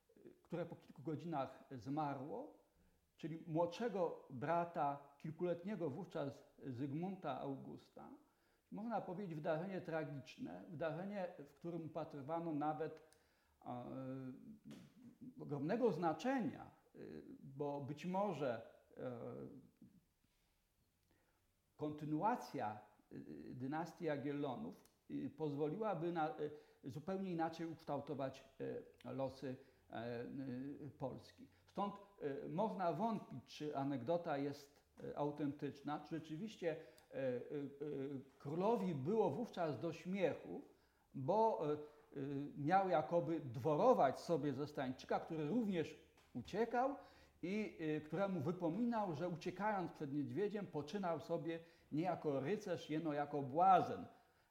e, 0.09 0.12
które 0.42 0.66
po 0.66 0.77
kilku 0.77 1.03
godzinach 1.03 1.64
zmarło, 1.70 2.57
czyli 3.16 3.44
młodszego 3.46 4.27
brata, 4.31 4.99
kilkuletniego 5.18 5.90
wówczas 5.90 6.38
Zygmunta 6.64 7.40
Augusta. 7.40 8.09
Można 8.70 9.00
powiedzieć 9.00 9.35
wydarzenie 9.35 9.81
tragiczne, 9.81 10.64
wydarzenie, 10.68 11.35
w 11.38 11.52
którym 11.52 11.87
upatrywano 11.87 12.55
nawet 12.55 13.00
e, 13.66 13.85
ogromnego 15.40 15.92
znaczenia, 15.92 16.70
e, 16.94 16.98
bo 17.42 17.81
być 17.81 18.07
może 18.07 18.70
e, 18.96 19.11
kontynuacja 21.76 22.81
dynastii 23.50 24.05
Jagiellonów 24.05 24.74
pozwoliłaby 25.37 26.12
na 26.12 26.35
zupełnie 26.85 27.31
inaczej 27.31 27.66
ukształtować 27.66 28.44
losy 29.05 29.57
Polski. 30.98 31.48
Stąd 31.64 31.94
można 32.48 32.92
wątpić, 32.92 33.46
czy 33.46 33.76
anegdota 33.76 34.38
jest 34.38 34.75
autentyczna, 35.14 36.00
czy 36.00 36.14
rzeczywiście 36.14 36.70
e, 36.70 37.14
e, 37.16 37.28
e, 37.28 37.40
królowi 38.38 38.94
było 38.94 39.30
wówczas 39.30 39.80
do 39.80 39.92
śmiechu, 39.92 40.62
bo 41.14 41.66
e, 41.66 41.72
e, 41.72 41.76
miał 42.59 42.88
jakoby 42.88 43.40
dworować 43.40 44.20
sobie 44.20 44.52
ze 44.52 44.66
Stańczyka, 44.66 45.20
który 45.20 45.48
również 45.48 45.96
uciekał 46.35 46.96
i 47.42 47.76
e, 47.80 48.00
któremu 48.00 48.40
wypominał, 48.40 49.14
że 49.14 49.28
uciekając 49.28 49.92
przed 49.92 50.12
niedźwiedziem 50.12 50.66
poczynał 50.66 51.20
sobie 51.20 51.59
nie 51.92 52.02
jako 52.02 52.40
rycerz, 52.40 52.90
jeno 52.90 53.12
jako 53.12 53.42
błazen. 53.42 54.06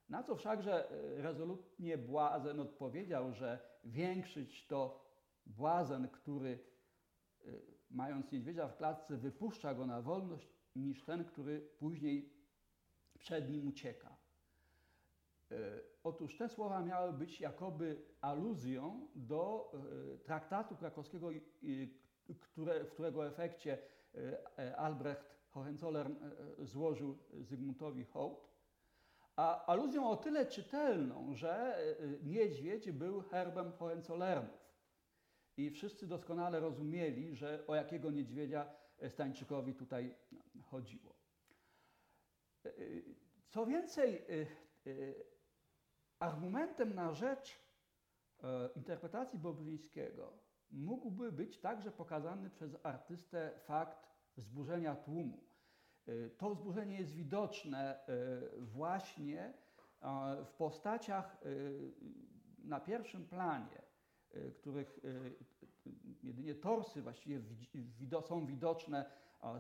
Na 0.10 0.24
co 0.24 0.36
wszakże 0.36 0.90
e, 0.90 1.22
rezolutnie 1.22 1.98
błazen 1.98 2.60
odpowiedział, 2.60 3.34
że 3.34 3.60
większyść 3.84 4.68
to 4.68 5.06
błazen, 5.46 6.10
który 6.10 6.60
mając 7.96 8.32
niedźwiedzia 8.32 8.68
w 8.68 8.78
klatce 8.78 9.18
wypuszcza 9.18 9.74
go 9.74 9.86
na 9.86 10.02
wolność, 10.02 10.50
niż 10.76 11.04
ten, 11.04 11.26
który 11.26 11.62
później 11.62 12.34
przed 13.18 13.50
nim 13.50 13.68
ucieka. 13.68 14.16
Y, 15.52 15.56
Otóż 16.04 16.38
te 16.38 16.50
słowa 16.50 16.82
miały 16.82 17.14
być 17.14 17.42
jakoby 17.42 18.06
aluzją 18.22 19.08
do 19.16 19.72
y, 20.14 20.18
traktatu 20.18 20.76
krakowskiego, 20.76 21.30
w 22.30 22.90
którego 22.92 23.28
efekcie 23.28 23.78
y, 24.60 24.78
Albrecht 24.78 25.36
Hohenzollern 25.50 26.16
złożył 26.60 27.18
Zygmuntowi 27.42 28.06
hołd, 28.06 28.50
a 29.36 29.66
aluzją 29.66 30.10
o 30.10 30.18
tyle 30.18 30.46
czytelną, 30.46 31.34
że 31.34 31.78
niedźwiedź 32.24 32.92
był 32.92 33.22
herbem 33.22 33.72
Hohenzollernów. 33.72 34.65
I 35.58 35.70
wszyscy 35.72 36.08
doskonale 36.08 36.60
rozumieli, 36.60 37.36
że 37.36 37.68
o 37.68 37.76
jakiego 37.76 38.12
niedźwiedzia 38.12 38.70
Stańczykowi 39.10 39.74
tutaj 39.74 40.16
chodziło. 40.64 41.16
Y, 42.66 43.16
Co 43.50 43.66
więcej, 43.66 44.26
y, 44.88 45.26
argumentem 46.20 46.94
na 46.94 47.14
rzecz 47.14 47.60
e, 48.44 48.70
interpretacji 48.76 49.40
Bobrzyńskiego 49.40 50.34
mógłby 50.72 51.32
być 51.32 51.60
także 51.60 51.92
pokazany 51.92 52.50
przez 52.50 52.78
artystę 52.84 53.52
fakt 53.60 54.10
wzburzenia 54.38 54.96
tłumu. 54.96 55.44
To 56.38 56.50
wzburzenie 56.50 56.98
jest 56.98 57.12
widoczne 57.12 58.00
właśnie 58.58 59.54
e, 60.02 60.46
w 60.46 60.54
postaciach 60.54 61.38
na 62.64 62.80
pierwszym 62.80 63.28
planie, 63.28 63.85
których 64.58 65.00
y, 65.06 65.36
jedynie 66.24 66.56
torsy 66.56 67.02
właściwie 67.02 67.42
są 68.22 68.46
widoczne 68.46 69.06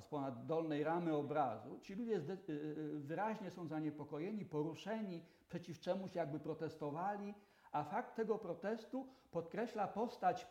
z 0.02 0.08
ponad 0.08 0.46
dolnej 0.46 0.84
ramy 0.84 1.16
obrazu. 1.16 1.80
Ci 1.80 1.96
ludzie 1.96 2.16
y, 2.16 2.52
y, 2.52 3.00
wyraźnie 3.00 3.52
są 3.52 3.68
zaniepokojeni, 3.68 4.46
poruszeni, 4.46 5.26
przeciw 5.50 5.80
czemuś 5.80 6.16
jakby 6.16 6.40
protestowali, 6.40 7.34
a 7.72 7.84
fakt 7.84 8.16
tego 8.16 8.38
protestu 8.38 9.08
podkreśla 9.32 9.88
postać 9.88 10.48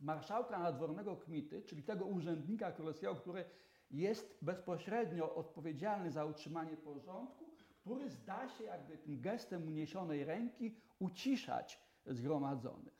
marszałka 0.00 0.58
nadwornego 0.58 1.16
Kmity, 1.16 1.62
czyli 1.62 1.82
tego 1.82 2.04
urzędnika 2.04 2.72
królewskiego, 2.72 3.14
który 3.14 3.44
jest 3.90 4.38
bezpośrednio 4.42 5.34
odpowiedzialny 5.34 6.10
za 6.10 6.24
utrzymanie 6.24 6.76
porządku, 6.76 7.44
który 7.80 8.10
zda 8.10 8.48
się 8.48 8.64
jakby 8.64 8.98
tym 8.98 9.20
gestem 9.20 9.66
uniesionej 9.66 10.24
ręki 10.24 10.76
uciszać 10.98 11.80
zgromadzonych. 12.06 12.97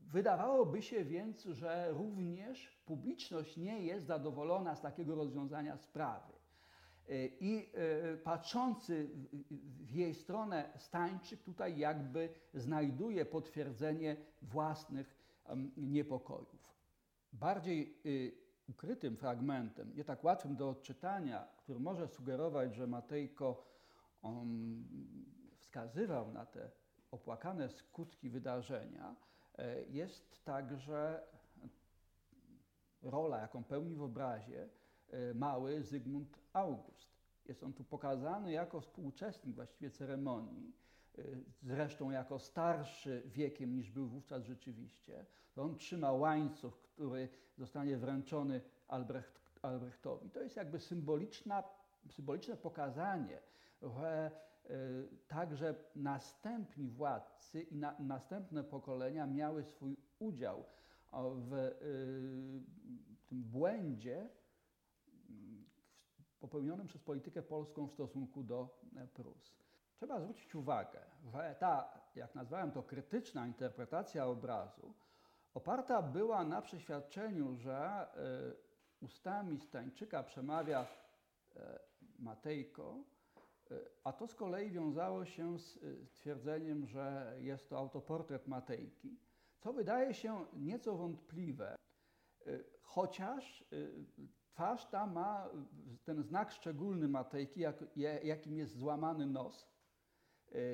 Wydawałoby 0.00 0.82
się 0.82 1.04
więc, 1.04 1.44
że 1.44 1.88
również 1.90 2.82
publiczność 2.86 3.56
nie 3.56 3.82
jest 3.82 4.06
zadowolona 4.06 4.74
z 4.76 4.80
takiego 4.80 5.14
rozwiązania 5.14 5.76
sprawy. 5.76 6.32
Y, 7.10 7.30
I 7.40 7.66
y, 8.14 8.18
patrzący 8.18 9.08
w- 9.88 9.94
jej 9.94 10.14
stronę 10.14 10.72
Stańczyk 10.76 11.42
tutaj 11.42 11.78
jakby 11.78 12.28
znajduje 12.54 13.24
potwierdzenie 13.24 14.16
własnych 14.42 15.16
niepokojów. 15.76 16.76
Bardziej 17.32 17.94
y, 18.06 18.32
ukrytym 18.68 19.16
fragmentem, 19.16 19.94
nie 19.94 20.04
tak 20.04 20.24
łatwym 20.24 20.56
do 20.56 20.68
odczytania, 20.68 21.48
który 21.56 21.80
może 21.80 22.08
sugerować, 22.08 22.74
że 22.74 22.86
Matejko 22.86 23.64
wskazywał 25.56 26.32
na 26.32 26.46
te 26.46 26.70
opłakane 27.10 27.68
skutki 27.68 28.30
wydarzenia, 28.30 29.10
e, 29.10 29.14
jest 29.88 30.44
także 30.44 31.22
rola, 33.02 33.38
jaką 33.40 33.64
pełni 33.64 33.96
w 33.96 34.02
obrazie 34.02 34.68
e, 35.10 35.34
mały 35.34 35.82
Zygmunt 35.82 36.38
August. 36.52 37.18
Jest 37.46 37.62
on 37.62 37.72
tu 37.72 37.84
pokazany 37.84 38.52
jako 38.52 38.80
współuczestnik 38.80 39.54
właściwie 39.56 39.90
ceremonii, 39.90 40.72
e, 41.18 41.22
zresztą 41.62 42.10
jako 42.10 42.38
starszy 42.38 43.22
wiekiem 43.26 43.74
niż 43.74 43.90
był 43.90 44.08
wówczas 44.08 44.44
rzeczywiście. 44.44 45.26
To 45.54 45.62
on 45.62 45.76
trzyma 45.76 46.12
łańcuch, 46.12 46.80
który 46.82 47.28
zostanie 47.56 47.96
wręczony 47.96 48.60
Albrecht, 48.88 49.40
Albrechtowi. 49.62 50.30
To 50.30 50.42
jest 50.42 50.56
jakby 50.56 50.80
symboliczna, 50.80 51.62
symboliczne 52.10 52.56
pokazanie, 52.56 53.38
że 53.82 54.30
e, 54.30 54.47
także 55.28 55.74
następni 55.96 56.90
władcy 56.90 57.62
i 57.62 57.76
na, 57.76 57.96
następne 57.98 58.64
pokolenia 58.64 59.26
miały 59.26 59.64
swój 59.64 59.96
udział 60.18 60.64
w 61.34 61.52
y, 61.52 63.26
tym 63.26 63.42
błędzie 63.42 64.28
mm, 65.28 65.64
popełnionym 66.40 66.86
przez 66.86 67.02
politykę 67.02 67.42
polską 67.42 67.86
w 67.86 67.92
stosunku 67.92 68.42
do 68.42 68.80
e, 68.96 69.06
Prus. 69.06 69.58
Trzeba 69.96 70.20
zwrócić 70.20 70.54
uwagę, 70.54 71.00
że 71.24 71.56
ta, 71.58 72.00
jak 72.14 72.34
nazwałem 72.34 72.70
to, 72.70 72.82
krytyczna 72.82 73.46
interpretacja 73.46 74.26
obrazu 74.26 74.94
oparta 75.54 76.02
była 76.02 76.44
na 76.44 76.62
przeświadczeniu, 76.62 77.56
że 77.56 78.06
ustami 79.00 79.60
Stańczyka 79.60 80.22
przemawia 80.22 80.86
e, 81.56 81.78
Matejko, 82.18 83.04
a 84.04 84.12
to 84.12 84.26
z 84.26 84.34
kolei 84.34 84.70
wiązało 84.70 85.24
się 85.24 85.58
z 85.58 85.76
y, 85.76 86.06
twierdzeniem, 86.12 86.86
że 86.86 87.36
jest 87.40 87.68
to 87.68 87.78
autoportret 87.78 88.48
Matejki, 88.48 89.18
co 89.58 89.72
wydaje 89.72 90.14
się 90.14 90.46
nieco 90.52 90.96
wątpliwe, 90.96 91.76
y, 92.46 92.64
chociaż 92.82 93.64
twarz 94.40 94.86
ta 94.86 95.06
ma 95.06 95.50
ten 96.04 96.22
znak 96.22 96.52
szczególny 96.52 97.08
Matejki, 97.08 97.60
jakim 98.22 98.56
jest 98.56 98.76
złamany 98.76 99.26
nos. 99.26 99.68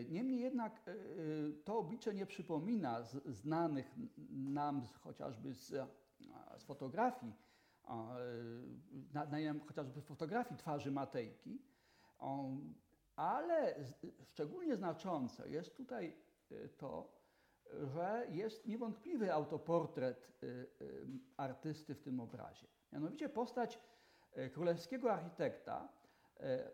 Niemniej 0.09 0.41
jednak 0.41 0.91
to 1.65 1.79
oblicze 1.79 2.15
nie 2.15 2.27
przypomina 2.27 3.03
znanych 3.27 3.95
nam 4.31 4.89
chociażby 5.01 5.55
z, 5.55 5.69
z 6.59 6.65
fotografii, 6.65 7.33
na, 9.13 9.27
na, 9.27 9.61
chociażby 9.67 10.03
fotografii 10.03 10.59
twarzy 10.59 10.91
Matejki, 10.91 11.63
ale 13.17 13.75
szczególnie 14.23 14.77
znaczące 14.77 15.49
jest 15.49 15.77
tutaj 15.77 16.17
y, 16.53 16.69
to, 16.69 17.13
że 17.73 18.27
jest 18.31 18.67
niewątpliwy 18.67 19.33
autoportret 19.33 20.33
y, 20.43 20.47
y, 20.47 21.07
artysty 21.37 21.95
w 21.95 22.03
tym 22.03 22.21
obrazie. 22.21 22.67
Mianowicie 22.93 23.29
postać 23.29 23.81
królewskiego 24.53 25.13
architekta 25.13 25.89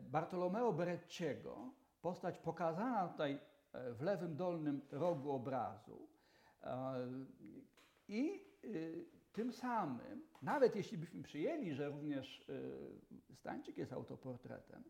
Bartolomeo 0.00 0.72
Brecciego, 0.72 1.74
postać 2.00 2.38
pokazana 2.38 3.08
tutaj 3.08 3.40
w 3.72 4.02
lewym 4.02 4.36
dolnym 4.36 4.80
rogu 4.90 5.30
obrazu. 5.30 6.08
I 8.08 8.44
tym 9.32 9.52
samym, 9.52 10.22
nawet 10.42 10.76
jeśli 10.76 10.98
byśmy 10.98 11.22
przyjęli, 11.22 11.74
że 11.74 11.88
również 11.88 12.50
Stańczyk 13.34 13.78
jest 13.78 13.92
autoportretem, 13.92 14.84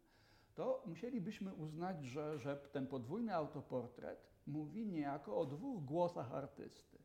to 0.54 0.82
musielibyśmy 0.86 1.54
uznać, 1.54 2.04
że, 2.04 2.38
że 2.38 2.56
ten 2.56 2.86
podwójny 2.86 3.34
autoportret 3.34 4.30
mówi 4.46 4.86
niejako 4.86 5.38
o 5.38 5.46
dwóch 5.46 5.84
głosach 5.84 6.32
artysty. 6.32 6.98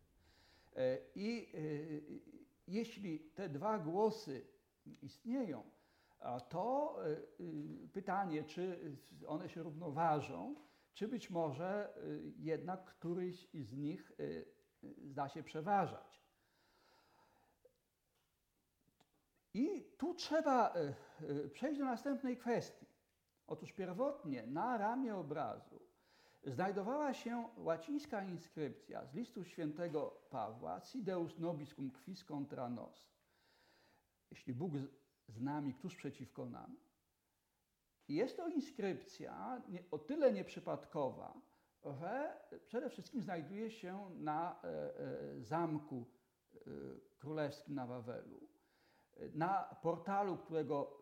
E, 0.76 0.98
I 1.16 1.56
y, 1.56 2.22
jeśli 2.68 3.20
te 3.20 3.50
dwa 3.50 3.80
głosy 3.80 4.48
istnieją, 5.02 5.64
to 6.50 6.98
pytanie, 7.94 8.44
czy 8.44 8.96
one 9.28 9.50
się 9.50 9.64
równoważą, 9.64 10.56
czy 10.94 11.08
być 11.08 11.30
może 11.30 11.94
jednak 12.38 12.86
któryś 12.86 13.48
z 13.54 13.74
nich 13.74 14.12
zda 15.04 15.30
się 15.30 15.44
przeważać. 15.44 16.22
I 19.54 19.84
tu 19.98 20.14
trzeba 20.14 20.74
przejść 21.54 21.80
do 21.80 21.86
następnej 21.86 22.38
kwestii. 22.38 22.85
Otóż 23.48 23.72
pierwotnie 23.74 24.48
na 24.48 24.78
ramię 24.78 25.16
obrazu 25.16 25.80
znajdowała 26.46 27.14
się 27.14 27.50
łacińska 27.58 28.24
inskrypcja 28.24 29.06
z 29.06 29.14
listu 29.14 29.44
świętego 29.44 30.22
Pawła 30.30 30.80
Si 30.82 31.04
Deus 31.04 31.40
nobis 31.40 31.74
cum 31.74 31.92
quis 31.92 32.24
contra 32.24 32.70
nos. 32.70 33.10
Jeśli 34.32 34.54
Bóg 34.54 34.72
z- 35.28 35.42
nami, 35.42 35.74
któż 35.74 35.96
przeciwko 35.96 36.46
nam? 36.46 36.78
Jest 38.08 38.38
to 38.38 38.48
inskrypcja 38.48 39.62
o 39.92 39.98
tyle 40.00 40.34
nieprzypadkowa, 40.34 41.42
że 41.86 42.40
przede 42.66 42.90
wszystkim 42.90 43.22
znajduje 43.22 43.72
się 43.72 44.10
na 44.16 44.62
e, 44.64 44.68
e, 45.00 45.42
zamku 45.42 46.06
e, 46.56 46.60
królewskim 47.20 47.76
na 47.76 47.88
Wawelu. 47.88 48.40
Na 49.34 49.64
portalu, 49.82 50.38
którego, 50.38 51.00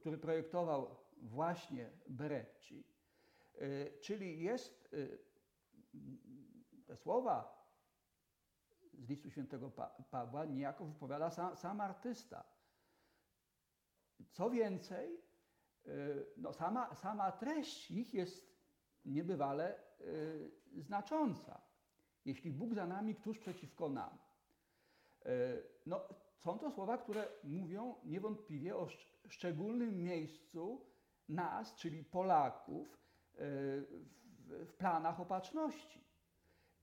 który 0.00 0.18
projektował 0.18 0.96
właśnie 1.20 1.90
Berecci. 2.08 2.84
E, 3.54 3.90
Czyli 4.00 4.42
jest 4.42 4.88
e, 4.94 4.96
te 6.86 6.96
słowa 6.96 7.60
z 8.92 9.08
listu 9.08 9.30
świętego 9.30 9.70
Pa- 9.70 10.04
Pawła 10.10 10.44
niejako 10.44 10.84
wypowiada 10.86 11.30
sam, 11.30 11.56
sam 11.56 11.80
artysta. 11.80 12.44
Co 14.30 14.50
więcej, 14.50 15.20
y, 15.86 16.26
no 16.36 16.52
sama, 16.52 16.94
sama 16.94 17.32
treść 17.32 17.90
ich 17.90 18.14
jest 18.14 18.50
niebywale 19.04 19.82
znacząca. 20.76 21.60
Jeśli 22.24 22.50
Bóg 22.52 22.74
za 22.74 22.86
nami, 22.86 23.14
któż 23.14 23.38
przeciwko 23.38 23.88
nam? 23.88 24.18
No, 25.86 26.08
są 26.36 26.58
to 26.58 26.70
słowa, 26.70 26.98
które 26.98 27.28
mówią 27.44 27.94
niewątpliwie 28.04 28.76
o 28.76 28.86
szcz- 28.86 29.28
szczególnym 29.28 30.02
miejscu 30.02 30.86
nas, 31.30 31.74
czyli 31.74 32.04
Polaków, 32.04 32.88
y, 32.88 33.38
w, 34.66 34.74
planach 34.78 35.20
opatrzności. 35.20 36.04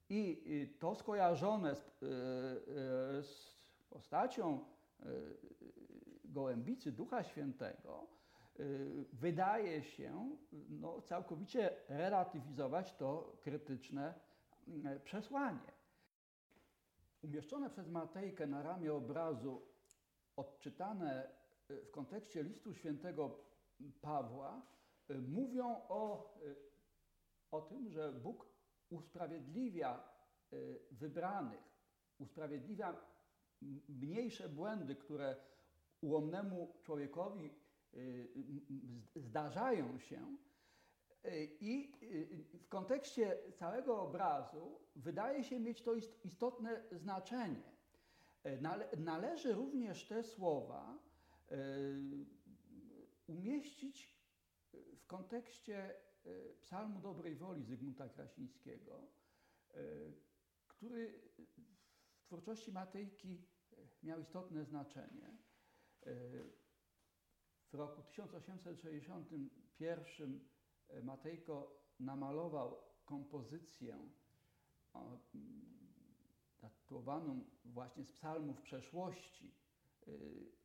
I 0.09 0.43
y, 0.47 0.79
to 0.79 0.95
skojarzone 0.95 1.75
z, 1.75 2.03
y, 2.03 2.05
y, 2.05 3.23
z 3.23 3.57
postacią 3.89 4.65
gołębicy 6.25 6.91
Ducha 6.91 7.23
Świętego 7.23 8.07
wydaje 9.13 9.83
się 9.83 10.37
no, 10.69 11.01
całkowicie 11.01 11.75
relatywizować 11.89 12.93
to 12.93 13.37
krytyczne 13.41 14.13
przesłanie. 15.03 15.71
Umieszczone 17.23 17.69
przez 17.69 17.87
Matejkę 17.87 18.47
na 18.47 18.63
ramię 18.63 18.93
obrazu, 18.93 19.61
odczytane 20.35 21.29
w 21.69 21.91
kontekście 21.91 22.43
listu 22.43 22.73
świętego 22.73 23.46
Pawła, 24.01 24.61
y, 25.09 25.21
mówią 25.21 25.81
o, 25.89 26.33
y, 26.43 26.55
o 27.51 27.61
tym, 27.61 27.89
że 27.89 28.11
Bóg 28.13 28.45
usprawiedliwia 28.89 30.03
y, 30.53 30.79
wybranych, 30.91 31.63
usprawiedliwia 32.19 32.95
mniejsze 33.89 34.49
błędy, 34.49 34.95
które 34.95 35.35
ułomnemu 36.01 36.73
człowiekowi 36.83 37.53
zdarzają 39.15 39.99
się. 39.99 40.37
I 41.59 41.91
w 42.53 42.67
kontekście 42.67 43.37
całego 43.55 44.01
obrazu 44.01 44.79
wydaje 44.95 45.43
się 45.43 45.59
mieć 45.59 45.81
to 45.81 45.93
ist- 45.93 46.25
istotne 46.25 46.83
znaczenie. 46.91 47.63
Nale, 48.61 48.89
należy 48.97 49.53
również 49.53 50.07
te 50.07 50.23
słowa 50.23 50.97
umieścić 53.27 54.17
w 54.73 55.05
kontekście 55.07 55.95
y, 56.25 56.57
Psalmu 56.61 56.99
Dobrej 56.99 57.35
Woli 57.35 57.63
Zygmunta 57.63 58.09
Krasińskiego, 58.09 59.07
y, 59.75 60.13
który 60.67 61.21
twórczości 62.23 62.71
Matejki 62.71 63.47
miał 64.03 64.21
istotne 64.21 64.65
znaczenie. 64.65 65.37
W 67.71 67.73
roku 67.73 68.03
1861 68.03 70.39
Matejko 71.03 71.83
namalował 71.99 72.77
kompozycję 73.05 74.09
datowaną 76.59 77.45
właśnie 77.65 78.05
z 78.05 78.11
psalmów 78.11 78.61
przeszłości, 78.61 79.55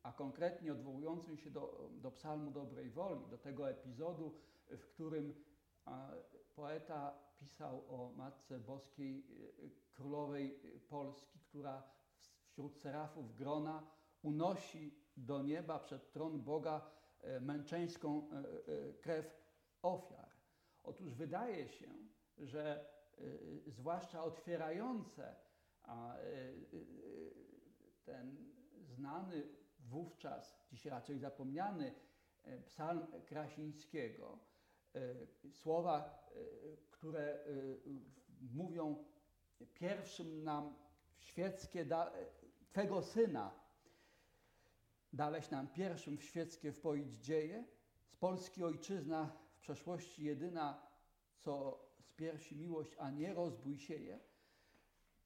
a 0.03 0.11
konkretnie 0.11 0.71
odwołującym 0.71 1.37
się 1.37 1.51
do, 1.51 1.89
do 1.91 2.11
psalmu 2.11 2.51
dobrej 2.51 2.89
woli, 2.89 3.27
do 3.29 3.37
tego 3.37 3.69
epizodu, 3.69 4.35
w 4.67 4.87
którym 4.87 5.33
poeta 6.55 7.19
pisał 7.37 7.83
o 7.87 8.13
Matce 8.15 8.59
Boskiej 8.59 9.25
Królowej 9.93 10.59
Polski, 10.89 11.39
która 11.39 11.83
wśród 12.45 12.77
serafów 12.77 13.35
grona 13.35 13.87
unosi 14.21 14.95
do 15.17 15.41
nieba 15.41 15.79
przed 15.79 16.11
tron 16.11 16.41
Boga 16.41 16.91
męczeńską 17.41 18.29
krew 19.01 19.43
ofiar. 19.81 20.29
Otóż 20.83 21.13
wydaje 21.13 21.67
się, 21.67 21.89
że 22.37 22.85
zwłaszcza 23.67 24.23
otwierające 24.23 25.35
ten 28.03 28.53
znany 28.83 29.47
wówczas, 29.79 30.67
dzisiaj 30.71 30.91
raczej 30.91 31.19
zapomniany 31.19 31.93
psalm 32.65 33.07
Krasińskiego, 33.25 34.39
słowa, 35.51 36.27
które 36.91 37.39
mówią 38.53 39.03
pierwszym 39.73 40.43
nam 40.43 40.75
świeckie, 41.17 41.85
Twego 42.67 43.01
Syna. 43.01 43.51
Dałeś 45.13 45.51
nam 45.51 45.67
pierwszym 45.67 46.17
w 46.17 46.23
świeckie 46.23 46.71
wpoić 46.71 47.13
dzieje, 47.13 47.63
z 48.07 48.15
Polski 48.15 48.63
ojczyzna 48.63 49.37
w 49.55 49.59
przeszłości 49.59 50.23
jedyna, 50.23 50.87
co 51.37 51.79
z 51.99 52.11
piersi 52.11 52.55
miłość, 52.55 52.95
a 52.99 53.11
nie 53.11 53.33
rozbój 53.33 53.77
sieje, 53.77 54.19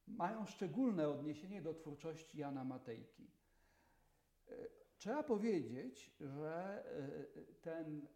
mają 0.07 0.45
szczególne 0.45 1.09
odniesienie 1.09 1.61
do 1.61 1.73
twórczości 1.73 2.39
Jana 2.39 2.63
Matejki. 2.63 3.31
Trzeba 4.97 5.23
powiedzieć, 5.23 6.15
że 6.19 6.83
ten 7.61 8.07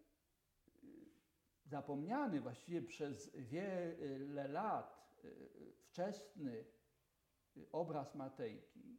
zapomniany 1.64 2.40
właściwie 2.40 2.82
przez 2.82 3.36
wiele 3.36 4.48
lat 4.48 5.18
wczesny 5.76 6.64
obraz 7.72 8.14
Matejki 8.14 8.98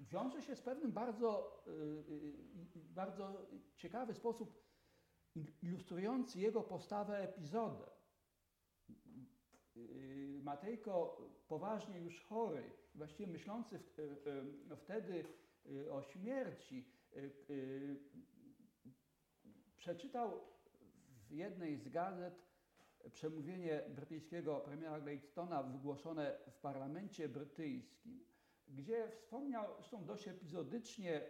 wiąże 0.00 0.42
się 0.42 0.56
z 0.56 0.62
pewnym 0.62 0.92
bardzo, 0.92 1.62
bardzo 2.74 3.46
ciekawy 3.76 4.14
sposób 4.14 4.64
ilustrujący 5.62 6.40
jego 6.40 6.62
postawę 6.62 7.18
epizodem. 7.18 7.90
Matejko, 10.42 11.22
poważnie 11.48 12.00
już 12.00 12.20
chory, 12.20 12.70
właściwie 12.94 13.32
myślący 13.32 13.78
wtedy 14.76 15.24
o 15.90 16.02
śmierci, 16.02 16.84
przeczytał 19.76 20.40
w 21.28 21.30
jednej 21.30 21.76
z 21.76 21.88
gazet 21.88 22.44
przemówienie 23.12 23.82
brytyjskiego 23.88 24.60
premiera 24.60 25.00
Gladstona 25.00 25.62
wygłoszone 25.62 26.38
w 26.50 26.58
parlamencie 26.58 27.28
brytyjskim, 27.28 28.24
gdzie 28.68 29.08
wspomniał 29.08 29.74
zresztą 29.76 30.04
dość 30.04 30.28
epizodycznie, 30.28 31.20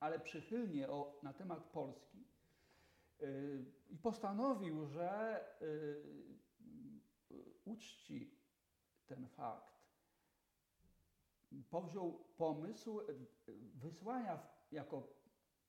ale 0.00 0.20
przychylnie 0.20 0.88
o, 0.88 1.20
na 1.22 1.32
temat 1.32 1.64
Polski 1.64 2.24
i 3.90 3.96
postanowił, 3.96 4.86
że 4.86 5.40
uczci 7.64 8.38
ten 9.06 9.28
fakt. 9.28 9.79
Powziął 11.70 12.24
pomysł 12.36 13.00
wysłania 13.74 14.46
jako 14.72 15.08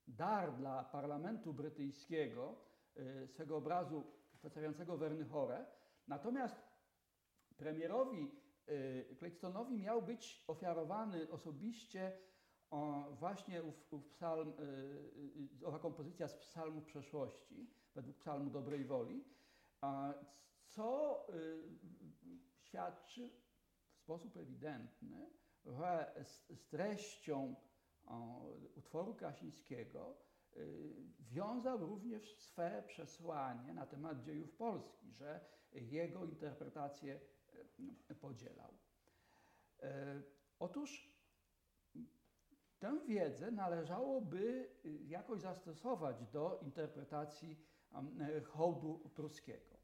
dar 0.08 0.56
dla 0.56 0.84
parlamentu 0.84 1.54
brytyjskiego 1.54 2.56
swego 3.26 3.56
obrazu 3.56 4.04
przedstawiającego 4.38 4.96
Wernychorę. 4.96 5.66
Natomiast 6.08 6.62
premierowi 7.56 8.30
Claytonowi 9.18 9.78
miał 9.78 10.02
być 10.02 10.44
ofiarowany 10.48 11.30
osobiście 11.30 12.18
właśnie 13.10 13.62
ów, 13.62 13.92
ów 13.92 14.08
psalm, 14.08 14.52
owa 15.64 15.78
kompozycja 15.78 16.28
z 16.28 16.34
psalmu 16.34 16.82
przeszłości, 16.82 17.70
według 17.94 18.16
psalmu 18.16 18.50
dobrej 18.50 18.84
woli, 18.84 19.24
co 20.66 21.26
świadczy 22.58 23.30
w 23.92 23.98
sposób 23.98 24.36
ewidentny, 24.36 25.30
z, 25.64 26.68
treścią 26.68 27.54
utworu 28.76 29.14
Krasińskiego 29.14 30.16
wiązał 31.20 31.78
również 31.78 32.36
swe 32.38 32.82
przesłanie 32.86 33.74
na 33.74 33.86
temat 33.86 34.22
dziejów 34.22 34.52
Polski, 34.56 35.12
że 35.12 35.40
jego 35.72 36.24
interpretację 36.24 37.20
podzielał. 38.20 38.74
Otóż 40.58 41.12
tę 42.78 43.00
wiedzę 43.06 43.50
należałoby 43.50 44.70
jakoś 45.06 45.40
zastosować 45.40 46.26
do 46.26 46.58
interpretacji 46.62 47.60
hołdu 48.44 49.10
pruskiego. 49.14 49.76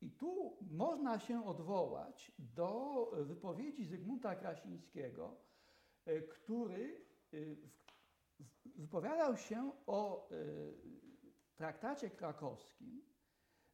I 0.00 0.10
tu 0.10 0.56
można 0.70 1.18
się 1.18 1.44
odwołać 1.46 2.32
do 2.38 3.10
wypowiedzi 3.16 3.84
Zygmunta 3.84 4.36
Krasińskiego, 4.36 5.36
który 6.30 7.04
wypowiadał 8.64 9.36
się 9.36 9.72
o 9.86 10.28
traktacie 11.56 12.10
krakowskim 12.10 13.02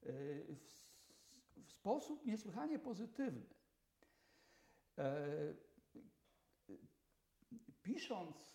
w, 0.03 0.85
w 1.65 1.73
sposób 1.73 2.27
niesłychanie 2.27 2.79
pozytywny. 2.79 3.55
Pisząc 7.83 8.55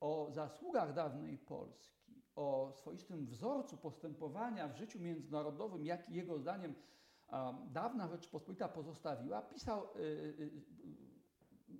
o 0.00 0.30
zasługach 0.30 0.94
dawnej 0.94 1.38
Polski, 1.38 2.22
o 2.34 2.72
swoistym 2.72 3.26
wzorcu 3.26 3.76
postępowania 3.76 4.68
w 4.68 4.76
życiu 4.76 5.00
międzynarodowym, 5.00 5.84
jaki 5.84 6.14
jego 6.14 6.38
zdaniem 6.38 6.74
dawna 7.70 8.08
Rzeczpospolita 8.08 8.68
pozostawiła, 8.68 9.42
pisał 9.42 9.88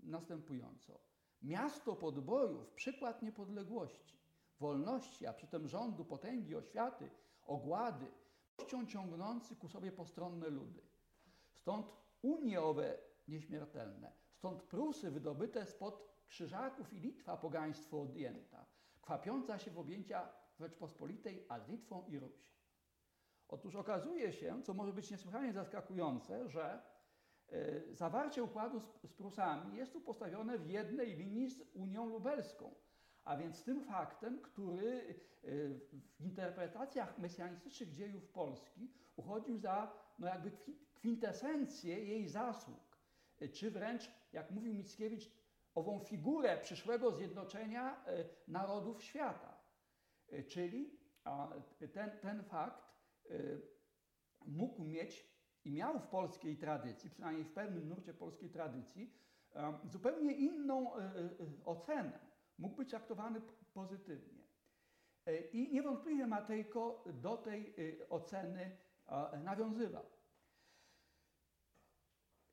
następująco. 0.03 1.01
Miasto 1.43 1.97
podbojów, 1.97 2.71
przykład 2.71 3.23
niepodległości, 3.23 4.19
wolności, 4.61 5.27
a 5.27 5.33
przytem 5.33 5.69
rządu, 5.69 6.05
potęgi, 6.05 6.55
oświaty, 6.55 7.11
ogłady, 7.47 8.07
ciągnący 8.89 9.57
ku 9.57 9.69
sobie 9.69 9.93
postronne 9.93 10.49
ludy. 10.49 10.83
Stąd 11.55 11.93
Unie 12.23 12.63
owe 12.63 12.99
nieśmiertelne, 13.29 14.13
stąd 14.33 14.63
Prusy 14.63 15.11
wydobyte 15.11 15.67
spod 15.67 16.05
krzyżaków 16.27 16.93
i 16.93 17.01
Litwa 17.01 17.37
pogaństwo 17.37 18.03
odjęta, 18.03 18.67
kwapiąca 19.03 19.59
się 19.59 19.71
w 19.71 19.79
objęcia 19.79 20.29
Rzeczpospolitej, 20.61 21.47
a 21.49 21.61
z 21.61 21.69
Litwą 21.69 22.07
i 22.07 22.19
Ruś. 22.19 22.54
Otóż 23.49 23.75
okazuje 23.75 24.33
się, 24.33 24.63
co 24.63 24.75
może 24.75 24.93
być 24.93 25.11
niesłychanie 25.11 25.53
zaskakujące, 25.53 26.49
że 26.49 26.83
y, 27.53 27.89
zawarcie 27.93 28.43
układu 28.43 28.81
z, 28.81 29.13
Prusami 29.17 29.77
jest 29.77 29.93
tu 29.93 30.01
postawione 30.01 30.59
w 30.59 30.71
jednej 30.71 31.17
linii 31.17 31.51
z 31.51 31.61
Unią 31.75 32.07
Lubelską, 32.07 32.75
a 33.25 33.37
więc 33.37 33.65
tym 33.65 33.85
faktem, 33.85 34.43
który 34.43 35.15
y, 35.45 35.81
w 36.21 36.25
interpretacjach 36.25 37.19
mesjanistycznych 37.19 37.95
dziejów 37.95 38.29
Polski 38.29 38.93
uchodził 39.17 39.59
za 39.59 39.93
no 40.19 40.27
jakby 40.27 40.51
kwintesencję 40.95 42.05
jej 42.05 42.29
zasług, 42.29 42.99
y, 43.43 43.49
czy 43.49 43.71
wręcz, 43.71 44.11
jak 44.33 44.51
mówił 44.51 44.75
Mickiewicz, 44.75 45.31
ową 45.75 46.01
figurę 46.01 46.59
przyszłego 46.59 47.13
zjednoczenia 47.13 48.05
narodów 48.49 49.03
świata. 49.03 49.59
Czyli 50.49 50.99
ten, 51.93 52.11
ten 52.21 52.43
fakt 52.43 52.94
mógł 54.47 54.85
mieć 54.85 55.35
i 55.65 55.71
miał 55.73 55.99
w 55.99 56.07
polskiej 56.07 56.57
tradycji, 56.57 57.11
przynajmniej 57.11 57.45
w 57.45 57.53
pewnym 57.53 57.89
nurcie 57.89 58.15
polskiej 58.15 58.51
tradycji, 58.51 59.15
zupełnie 59.85 60.33
inną 60.33 60.93
ocenę. 61.65 62.19
Mógł 62.59 62.77
być 62.77 62.91
traktowany 62.91 63.41
pozytywnie. 63.75 64.45
I 65.53 65.73
niewątpliwie 65.73 66.27
Matejko 66.27 67.05
do 67.23 67.37
tej 67.37 67.75
oceny 68.09 68.77
nawiązywał. 69.45 70.05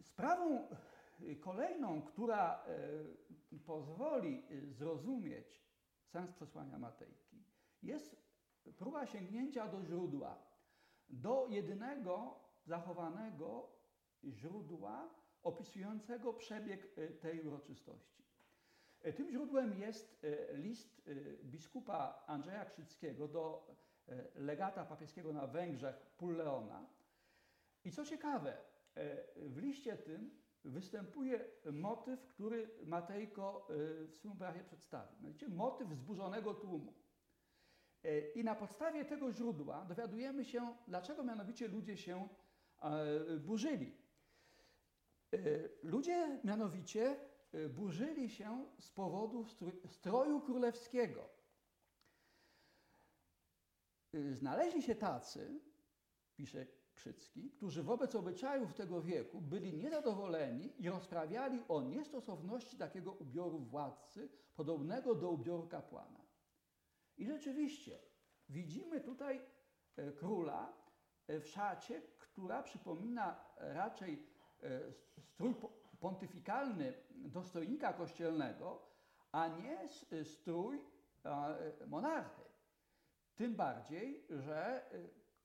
Sprawą 0.01 0.67
y, 1.21 1.35
kolejną, 1.35 2.01
która 2.01 2.65
y, 3.53 3.59
pozwoli 3.59 4.43
y, 4.51 4.73
zrozumieć 4.73 5.61
sens 6.03 6.31
przesłania 6.31 6.79
Matejki, 6.79 7.43
jest 7.83 8.15
próba 8.77 9.05
sięgnięcia 9.05 9.67
do 9.67 9.83
źródła, 9.83 10.50
do 11.11 11.47
jedynego 11.49 12.39
zachowanego 12.65 13.69
źródła 14.23 15.09
opisującego 15.43 16.33
przebieg 16.33 16.97
y, 16.97 17.07
tej 17.11 17.41
uroczystości. 17.41 18.23
Y, 19.05 19.13
Tym 19.13 19.31
źródłem 19.31 19.79
jest 19.79 20.23
y, 20.23 20.47
list 20.53 21.01
biskupa 21.43 22.23
Andrzeja 22.27 22.65
Krzyckiego 22.65 23.27
do 23.27 23.67
legata 24.35 24.85
papieskiego 24.85 25.33
na 25.33 25.47
Węgrzech 25.47 25.95
Pulleona. 26.17 26.85
I 27.83 27.91
co 27.91 28.05
ciekawe, 28.05 28.57
w 29.35 29.57
liście 29.57 29.97
tym 29.97 30.41
występuje 30.63 31.45
motyw, 31.71 32.27
który 32.27 32.69
Matejko 32.85 33.67
w 34.07 34.13
swym 34.13 34.31
obrazie 34.31 34.63
przedstawił. 34.63 35.17
Mianowicie 35.21 35.49
motyw 35.49 35.87
wzburzonego 35.89 36.53
tłumu. 36.53 36.93
Y, 38.05 38.31
I 38.35 38.43
na 38.43 38.55
podstawie 38.55 39.05
tego 39.05 39.33
źródła 39.33 39.85
dowiadujemy 39.85 40.45
się, 40.45 40.75
dlaczego 40.87 41.23
mianowicie 41.23 41.67
ludzie 41.67 41.97
się 41.97 42.27
e, 42.81 43.37
burzyli. 43.37 43.97
Y, 45.33 45.69
Ludzie 45.83 46.39
mianowicie 46.43 47.19
burzyli 47.69 48.29
się 48.29 48.65
z 48.79 48.89
powodu 48.91 49.45
stroju 49.87 50.41
królewskiego. 50.41 51.29
Znaleźli 54.31 54.81
się 54.81 54.95
tacy, 54.95 55.59
pisze 56.35 56.65
Krzycki, 56.93 57.51
którzy 57.51 57.83
wobec 57.83 58.15
obyczajów 58.15 58.73
tego 58.73 59.01
wieku 59.01 59.41
byli 59.41 59.73
niezadowoleni 59.73 60.83
i 60.83 60.89
rozprawiali 60.89 61.63
o 61.67 61.81
niestosowności 61.81 62.77
takiego 62.77 63.11
ubioru 63.11 63.59
władcy, 63.59 64.29
podobnego 64.55 65.15
do 65.15 65.29
ubioru 65.31 65.67
kapłana. 65.67 66.20
I 67.17 67.25
rzeczywiście 67.25 67.99
widzimy 68.49 69.01
tutaj 69.01 69.41
e, 69.97 70.11
króla 70.11 70.73
e, 71.27 71.39
w 71.39 71.47
szacie, 71.47 72.01
która 72.19 72.63
przypomina 72.63 73.45
raczej 73.57 74.27
e, 74.63 74.81
strój 75.19 75.55
po- 75.55 75.71
pontyfikalny 75.99 76.93
dostojnika 77.11 77.93
kościelnego, 77.93 78.87
a 79.31 79.47
nie 79.47 79.87
strój 80.23 80.81
monarchy. 81.87 82.41
Tym 83.35 83.55
bardziej, 83.55 84.25
że 84.29 84.89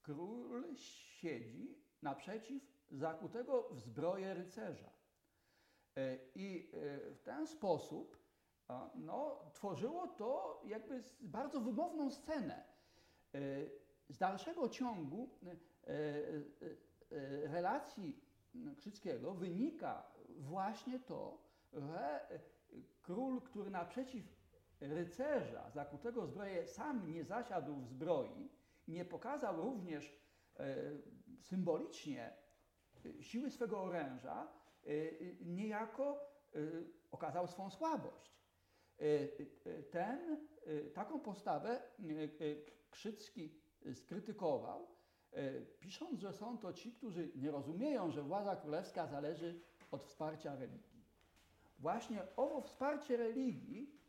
król 0.02 0.74
siedzi 0.76 1.78
naprzeciw 2.02 2.62
zakutego 2.90 3.68
w 3.70 3.80
zbroję 3.80 4.34
rycerza. 4.34 4.90
I 6.34 6.70
w 7.14 7.20
ten 7.24 7.46
sposób 7.46 8.25
no, 8.94 9.50
tworzyło 9.52 10.06
to 10.08 10.62
jakby 10.64 11.02
bardzo 11.20 11.60
wymowną 11.60 12.10
scenę. 12.10 12.64
E, 13.34 13.38
Z 14.08 14.18
dalszego 14.18 14.68
ciągu 14.68 15.30
e, 15.46 15.90
e, 15.90 17.48
relacji 17.48 18.26
Krzyckiego 18.76 19.34
wynika 19.34 20.12
właśnie 20.38 21.00
to, 21.00 21.38
że 21.72 22.28
król, 23.02 23.40
który 23.42 23.70
naprzeciw 23.70 24.24
rycerza 24.80 25.70
zakutego 25.70 26.22
w 26.22 26.28
zbroję 26.30 26.66
sam 26.66 27.12
nie 27.12 27.24
zasiadł 27.24 27.76
w 27.76 27.86
zbroi, 27.86 28.50
nie 28.88 29.04
pokazał 29.04 29.62
również 29.62 30.20
symbolicznie 31.40 32.36
siły 33.20 33.50
swego 33.50 33.82
oręża, 33.82 34.48
niejako 35.40 36.20
okazał 37.10 37.46
swą 37.46 37.70
słabość. 37.70 38.35
E, 39.00 39.28
e, 39.70 39.82
Ten, 39.82 40.46
e, 40.66 40.80
taką 40.90 41.20
postawę 41.20 41.82
Krzycki 42.90 43.54
skrytykował, 43.94 44.86
pisząc, 45.80 46.20
że 46.20 46.32
są 46.32 46.58
to 46.58 46.72
ci, 46.72 46.92
którzy 46.92 47.32
nie 47.34 47.50
rozumieją, 47.50 48.10
że 48.10 48.22
władza 48.22 48.56
królewska 48.56 49.06
zależy 49.06 49.60
od 49.90 50.04
wsparcia 50.04 50.54
religii. 50.54 51.04
Właśnie 51.78 52.22
owo 52.36 52.60
wsparcie 52.60 53.16
religii 53.16 54.00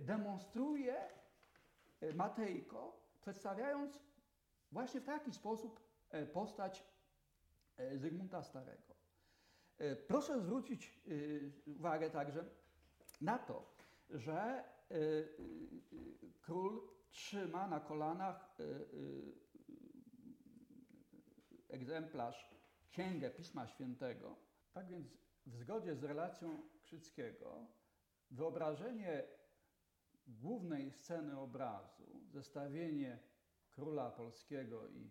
demonstruje 0.00 0.96
Matejko, 2.14 3.00
przedstawiając 3.20 4.00
właśnie 4.72 5.00
w 5.00 5.04
taki 5.04 5.32
sposób 5.32 5.80
postać 6.32 6.84
Zygmunta 7.94 8.42
Starego. 8.42 8.94
Proszę 10.06 10.40
zwrócić 10.40 11.00
uwagę 11.66 12.10
także 12.10 12.44
na 13.20 13.38
to, 13.38 13.71
że 14.12 14.32
e, 14.34 14.94
e, 14.94 15.24
król 16.40 16.88
trzyma 17.10 17.66
na 17.66 17.80
kolanach 17.80 18.56
e, 18.60 18.64
egzemplarz 21.68 22.50
Księgę 22.90 23.30
Pisma 23.30 23.66
Świętego. 23.66 24.36
Tak 24.72 24.88
więc 24.88 25.06
w 25.46 25.56
zgodzie 25.56 25.96
z 25.96 26.04
relacją 26.04 26.62
Krzyckiego 26.82 27.66
wyobrażenie 28.30 29.22
głównej 30.26 30.90
sceny 30.90 31.38
obrazu, 31.38 32.20
zestawienie 32.30 33.18
króla 33.70 34.10
polskiego 34.10 34.88
i 34.88 35.10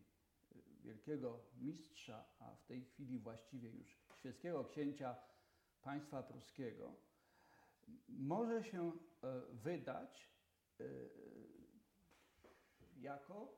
y, 0.56 0.64
wielkiego 0.84 1.40
mistrza, 1.58 2.26
a 2.40 2.56
w 2.56 2.66
tej 2.66 2.86
chwili 2.86 3.20
właściwie 3.20 3.70
już 3.70 4.00
świeckiego 4.16 4.66
księcia 4.66 5.16
państwa 5.82 6.24
pruskiego, 6.24 6.96
może 8.10 8.64
się 8.64 8.92
e, 8.92 9.42
wydać 9.52 10.30
e, 10.80 10.84
jako 12.98 13.58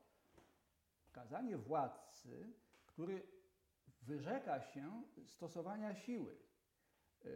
kazanie 1.12 1.58
władcy, 1.58 2.52
który 2.86 3.26
wyrzeka 4.02 4.60
się 4.60 5.02
stosowania 5.26 5.94
siły. 5.94 6.36
E, 7.24 7.28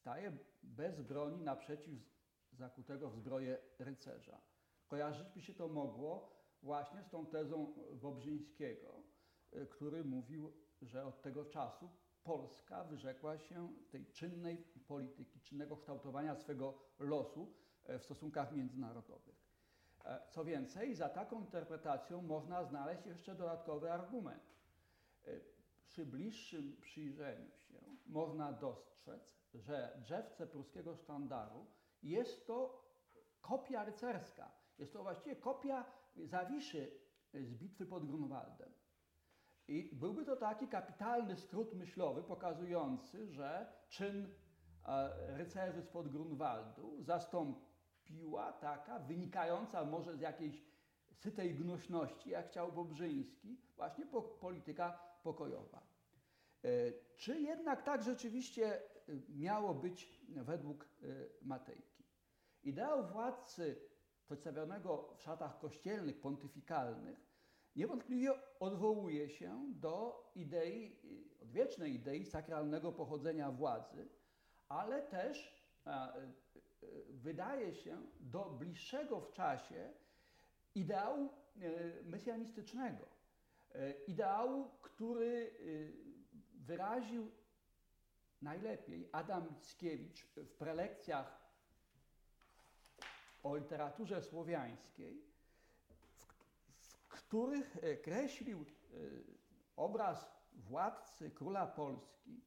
Staje 0.00 0.32
bez 0.62 1.00
broni 1.00 1.42
naprzeciw 1.42 1.98
zakutego 2.52 3.10
w 3.10 3.16
zbroję 3.16 3.58
rycerza. 3.78 4.40
Kojarzyć 4.86 5.28
by 5.28 5.42
się 5.42 5.54
to 5.54 5.68
mogło 5.68 6.32
właśnie 6.62 7.02
z 7.02 7.10
tą 7.10 7.26
tezą 7.26 7.74
Bobrzyńskiego, 7.92 9.02
który 9.70 10.04
mówił, 10.04 10.52
że 10.82 11.06
od 11.06 11.22
tego 11.22 11.44
czasu 11.44 11.90
Polska 12.28 12.84
wyrzekła 12.84 13.38
się 13.38 13.68
tej 13.90 14.06
czynnej 14.06 14.64
polityki, 14.88 15.40
czynnego 15.40 15.76
kształtowania 15.76 16.34
swego 16.34 16.74
losu 16.98 17.52
e, 17.84 17.98
w 17.98 18.04
stosunkach 18.04 18.52
międzynarodowych. 18.52 19.36
E, 20.04 20.20
Co 20.30 20.44
więcej, 20.44 20.94
za 20.94 21.08
taką 21.08 21.40
interpretacją 21.40 22.22
można 22.22 22.64
znaleźć 22.64 23.06
jeszcze 23.06 23.34
dodatkowy 23.34 23.92
argument. 23.92 24.42
E, 25.24 25.30
Przy 25.86 26.06
bliższym 26.06 26.76
przyjrzeniu 26.80 27.50
się 27.56 27.80
można 28.06 28.52
dostrzec, 28.52 29.36
że 29.54 30.02
drzewce 30.04 30.46
pruskiego 30.46 30.96
sztandaru 30.96 31.66
jest 32.02 32.46
to 32.46 32.84
kopia 33.40 33.84
rycerska. 33.84 34.52
Jest 34.78 34.92
to 34.92 35.02
właściwie 35.02 35.36
kopia 35.36 35.84
zawiszy 36.16 37.00
z 37.34 37.54
bitwy 37.54 37.86
pod 37.86 38.06
Grunwaldem. 38.06 38.72
I 39.68 39.90
byłby 39.92 40.24
to 40.24 40.36
taki 40.36 40.68
kapitalny 40.68 41.36
skrót 41.36 41.74
myślowy 41.74 42.22
pokazujący, 42.22 43.26
że 43.26 43.72
czyn 43.88 44.34
e, 44.86 45.36
rycerzy 45.36 45.82
spod 45.82 46.08
Grunwaldu 46.08 47.02
zastąpiła 47.02 48.52
taka 48.52 48.98
wynikająca 48.98 49.84
może 49.84 50.16
z 50.16 50.20
jakiejś 50.20 50.64
sytej 51.12 51.54
gnuśności, 51.54 52.30
jak 52.30 52.48
chciał 52.48 52.72
Bobrzyński, 52.72 53.60
właśnie 53.76 54.06
po, 54.06 54.22
polityka 54.22 54.98
pokojowa. 55.22 55.82
E, 56.64 56.68
Czy 57.16 57.40
jednak 57.40 57.82
tak 57.82 58.02
rzeczywiście 58.02 58.76
e, 58.76 58.82
miało 59.28 59.74
być 59.74 60.20
według 60.28 60.88
Matejki? 61.42 62.04
Ideał 62.62 63.06
władcy 63.06 63.80
przedstawionego 64.24 65.14
w 65.16 65.22
szatach 65.22 65.58
kościelnych, 65.58 66.20
pontyfikalnych, 66.20 67.27
niewątpliwie 67.76 68.32
odwołuje 68.60 69.30
się 69.30 69.64
do 69.68 70.24
idei, 70.34 70.96
y, 71.04 71.42
odwiecznej 71.42 71.94
idei 71.94 72.24
sakralnego 72.24 72.92
pochodzenia 72.92 73.50
władzy, 73.50 74.08
ale 74.68 75.02
też 75.02 75.62
y, 75.86 75.90
y, 76.86 77.04
wydaje 77.08 77.74
się 77.74 78.02
do 78.20 78.44
bliższego 78.44 79.20
w 79.20 79.32
czasie 79.32 79.92
ideału 80.74 81.28
mesjanistycznego. 82.04 83.04
Ideału, 84.06 84.70
który 84.82 85.50
wyraził 86.54 87.30
najlepiej 88.42 89.08
Adam 89.12 89.48
Mickiewicz 89.48 90.26
w 90.36 90.54
prelekcjach 90.54 91.38
o 93.42 93.56
literaturze 93.56 94.22
słowiańskiej, 94.22 95.22
których 97.28 97.76
e, 97.76 97.96
kreślił 97.96 98.60
e, 98.60 98.64
obraz 99.76 100.30
władcy, 100.52 101.30
króla 101.30 101.66
Polski, 101.66 102.40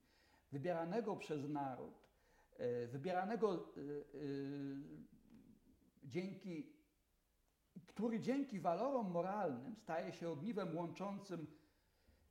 wybieranego 0.52 1.16
przez 1.16 1.50
naród, 1.50 2.08
e, 2.58 2.88
wybieranego 2.88 3.74
dzięki, 6.04 6.74
który 7.88 8.20
dzięki 8.20 8.60
walorom 8.60 9.12
moralnym 9.12 9.76
staje 9.76 10.14
się 10.14 10.30
ogniwem 10.30 10.78
łączącym 10.78 11.48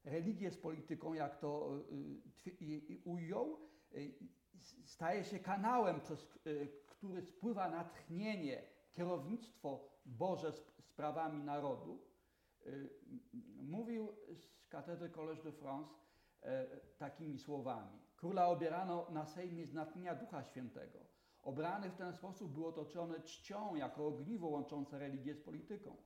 religię 0.04 0.50
z 0.50 0.58
polityką, 0.58 1.14
jak 1.14 1.38
to 1.38 1.78
ujął, 3.04 3.58
staje 4.84 5.24
się 5.24 5.38
kanałem, 5.38 6.00
przez 6.00 6.26
który 6.86 7.22
spływa 7.22 7.68
natchnienie, 7.70 8.62
kierownictwo 8.92 9.88
Boże 10.06 10.48
sp- 10.58 10.82
sprawami 10.82 11.42
narodu. 11.42 12.09
Y, 12.66 12.90
Mówił 13.62 14.08
z 14.34 14.68
katedry 14.68 15.10
Collège 15.10 15.42
de 15.42 15.52
France 15.52 15.94
e, 16.42 16.66
takimi 16.98 17.38
słowami. 17.38 17.98
Króla 18.16 18.48
obierano 18.48 19.06
na 19.10 19.26
Sejmie 19.26 19.66
z 19.66 19.74
natchnienia 19.74 20.14
Ducha 20.14 20.44
Świętego. 20.44 20.98
Obrany 21.42 21.90
w 21.90 21.96
ten 21.96 22.12
sposób 22.12 22.52
był 22.52 22.66
otoczony 22.66 23.20
czcią 23.20 23.74
jako 23.74 24.06
ogniwo 24.06 24.48
łączące 24.48 24.98
religię 24.98 25.34
z 25.34 25.40
polityką. 25.40 25.96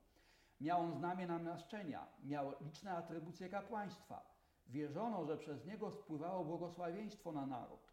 Miał 0.60 0.80
on 0.80 0.92
znamię 0.94 1.26
namaszczenia, 1.26 2.06
miał 2.24 2.52
liczne 2.60 2.92
atrybucje 2.92 3.48
kapłaństwa. 3.48 4.34
Wierzono, 4.66 5.24
że 5.24 5.36
przez 5.36 5.66
niego 5.66 5.90
spływało 5.90 6.44
błogosławieństwo 6.44 7.32
na 7.32 7.46
naród. 7.46 7.92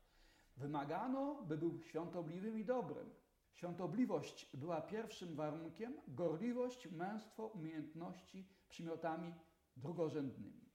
Wymagano, 0.57 1.43
by 1.43 1.57
był 1.57 1.79
świątobliwym 1.79 2.59
i 2.59 2.65
dobrym. 2.65 3.09
Świątobliwość 3.53 4.49
była 4.53 4.81
pierwszym 4.81 5.35
warunkiem, 5.35 5.93
gorliwość, 6.07 6.91
męstwo, 6.91 7.47
umiejętności 7.47 8.47
przymiotami 8.69 9.33
drugorzędnymi. 9.77 10.69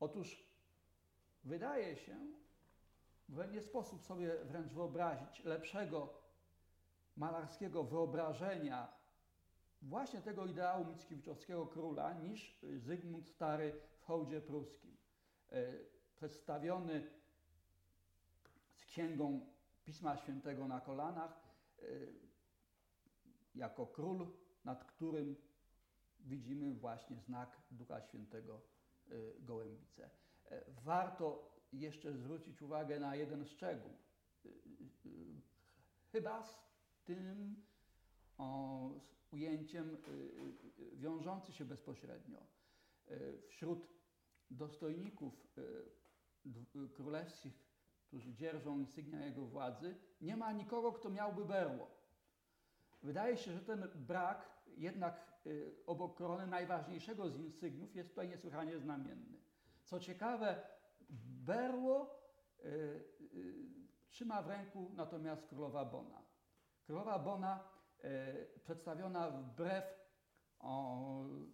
Otóż 0.00 0.46
wydaje 1.44 1.96
się, 1.96 2.16
że 3.28 3.48
nie 3.48 3.62
sposób 3.62 4.02
sobie 4.02 4.44
wręcz 4.44 4.72
wyobrazić 4.72 5.44
lepszego 5.44 6.22
malarskiego 7.16 7.84
wyobrażenia 7.84 9.02
właśnie 9.82 10.20
tego 10.20 10.46
ideału 10.46 10.84
Mickiewiczowskiego 10.84 11.66
króla 11.66 12.12
niż 12.12 12.58
Zygmunt 12.76 13.28
Stary 13.28 13.80
w 13.98 14.04
hołdzie 14.04 14.40
pruskim. 14.40 14.96
E, 15.52 15.72
Przedstawiony 16.14 17.10
z 18.74 18.84
księgą 18.84 19.46
Pisma 19.84 20.16
Świętego 20.16 20.68
na 20.68 20.80
kolanach, 20.80 21.41
jako 23.54 23.86
król, 23.86 24.26
nad 24.64 24.84
którym 24.84 25.36
widzimy 26.20 26.74
właśnie 26.74 27.16
znak 27.16 27.62
Ducha 27.70 28.00
Świętego 28.00 28.62
e, 29.08 29.14
Gołębice. 29.40 30.10
E, 30.50 30.64
Warto 30.84 31.56
jeszcze 31.72 32.12
zwrócić 32.12 32.62
uwagę 32.62 33.00
na 33.00 33.16
jeden 33.16 33.44
szczegół. 33.44 33.90
E, 33.90 34.48
e, 34.48 34.52
Chyba 36.12 36.42
z 36.42 36.62
tym 37.04 37.56
o, 38.38 38.90
z 39.00 39.32
ujęciem 39.32 39.94
y, 39.94 40.82
y, 40.82 40.96
wiążący 40.96 41.52
się 41.52 41.64
bezpośrednio. 41.64 42.46
Y, 43.10 43.42
Wśród 43.48 43.88
dostojników 44.50 45.58
y, 45.58 45.62
y, 46.76 46.88
królewskich, 46.88 47.71
którzy 48.12 48.34
dzierżą 48.34 48.78
insygnia 48.78 49.26
jego 49.26 49.46
władzy, 49.46 49.96
nie 50.20 50.36
ma 50.36 50.52
nikogo, 50.52 50.92
kto 50.92 51.10
miałby 51.10 51.44
berło. 51.44 51.90
Wydaje 53.02 53.36
się, 53.36 53.52
że 53.52 53.60
ten 53.60 53.88
brak 53.94 54.48
jednak 54.66 55.42
y, 55.46 55.74
obok 55.86 56.16
korony 56.16 56.46
najważniejszego 56.46 57.30
z 57.30 57.36
insygniów 57.36 57.96
jest 57.96 58.10
tutaj 58.10 58.28
niesłychanie 58.28 58.78
znamienny. 58.78 59.38
Co 59.84 60.00
ciekawe, 60.00 60.62
berło 61.44 62.20
y, 62.58 62.68
y, 62.68 63.54
trzyma 64.10 64.42
w 64.42 64.48
ręku 64.48 64.90
natomiast 64.94 65.46
królowa 65.48 65.84
Bona. 65.84 66.22
Królowa 66.84 67.18
Bona 67.18 67.64
przedstawiona 68.62 69.30
wbrew 69.30 69.84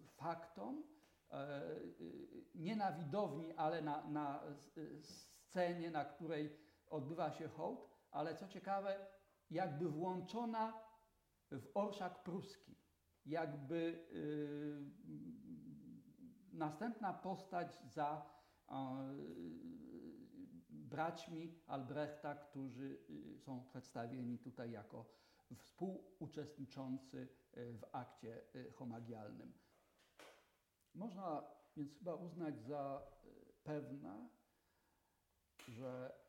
faktom, 0.05 0.83
e, 1.31 1.61
nie 2.55 2.75
na 2.75 2.91
widowni, 2.91 3.53
ale 3.53 3.81
na, 3.81 4.07
na 4.07 4.43
scenie, 5.49 5.91
na 5.91 6.05
której 6.05 6.57
odbywa 6.89 7.31
się 7.31 7.47
hołd, 7.47 7.89
ale 8.11 8.35
co 8.35 8.47
ciekawe, 8.47 9.07
jakby 9.49 9.89
włączona 9.89 10.73
w 11.51 11.71
orszak 11.73 12.23
pruski, 12.23 12.75
jakby 13.25 13.75
y, 14.13 14.79
następna 16.53 17.13
postać 17.13 17.79
za 17.85 18.25
o, 18.67 18.97
braćmi 20.69 21.61
Albrechta, 21.67 22.35
którzy 22.35 22.99
y, 23.09 23.39
są 23.39 23.63
przedstawieni 23.63 24.39
tutaj 24.39 24.71
jako 24.71 25.05
współuczestniczący 25.55 27.27
y, 27.57 27.77
w 27.77 27.85
akcie 27.91 28.41
y, 28.55 28.71
homagialnym. 28.71 29.53
Można 30.95 31.59
więc 31.77 31.97
chyba 31.97 32.15
uznać 32.15 32.61
za 32.61 33.01
pewne, 33.63 34.29
że 35.69 36.19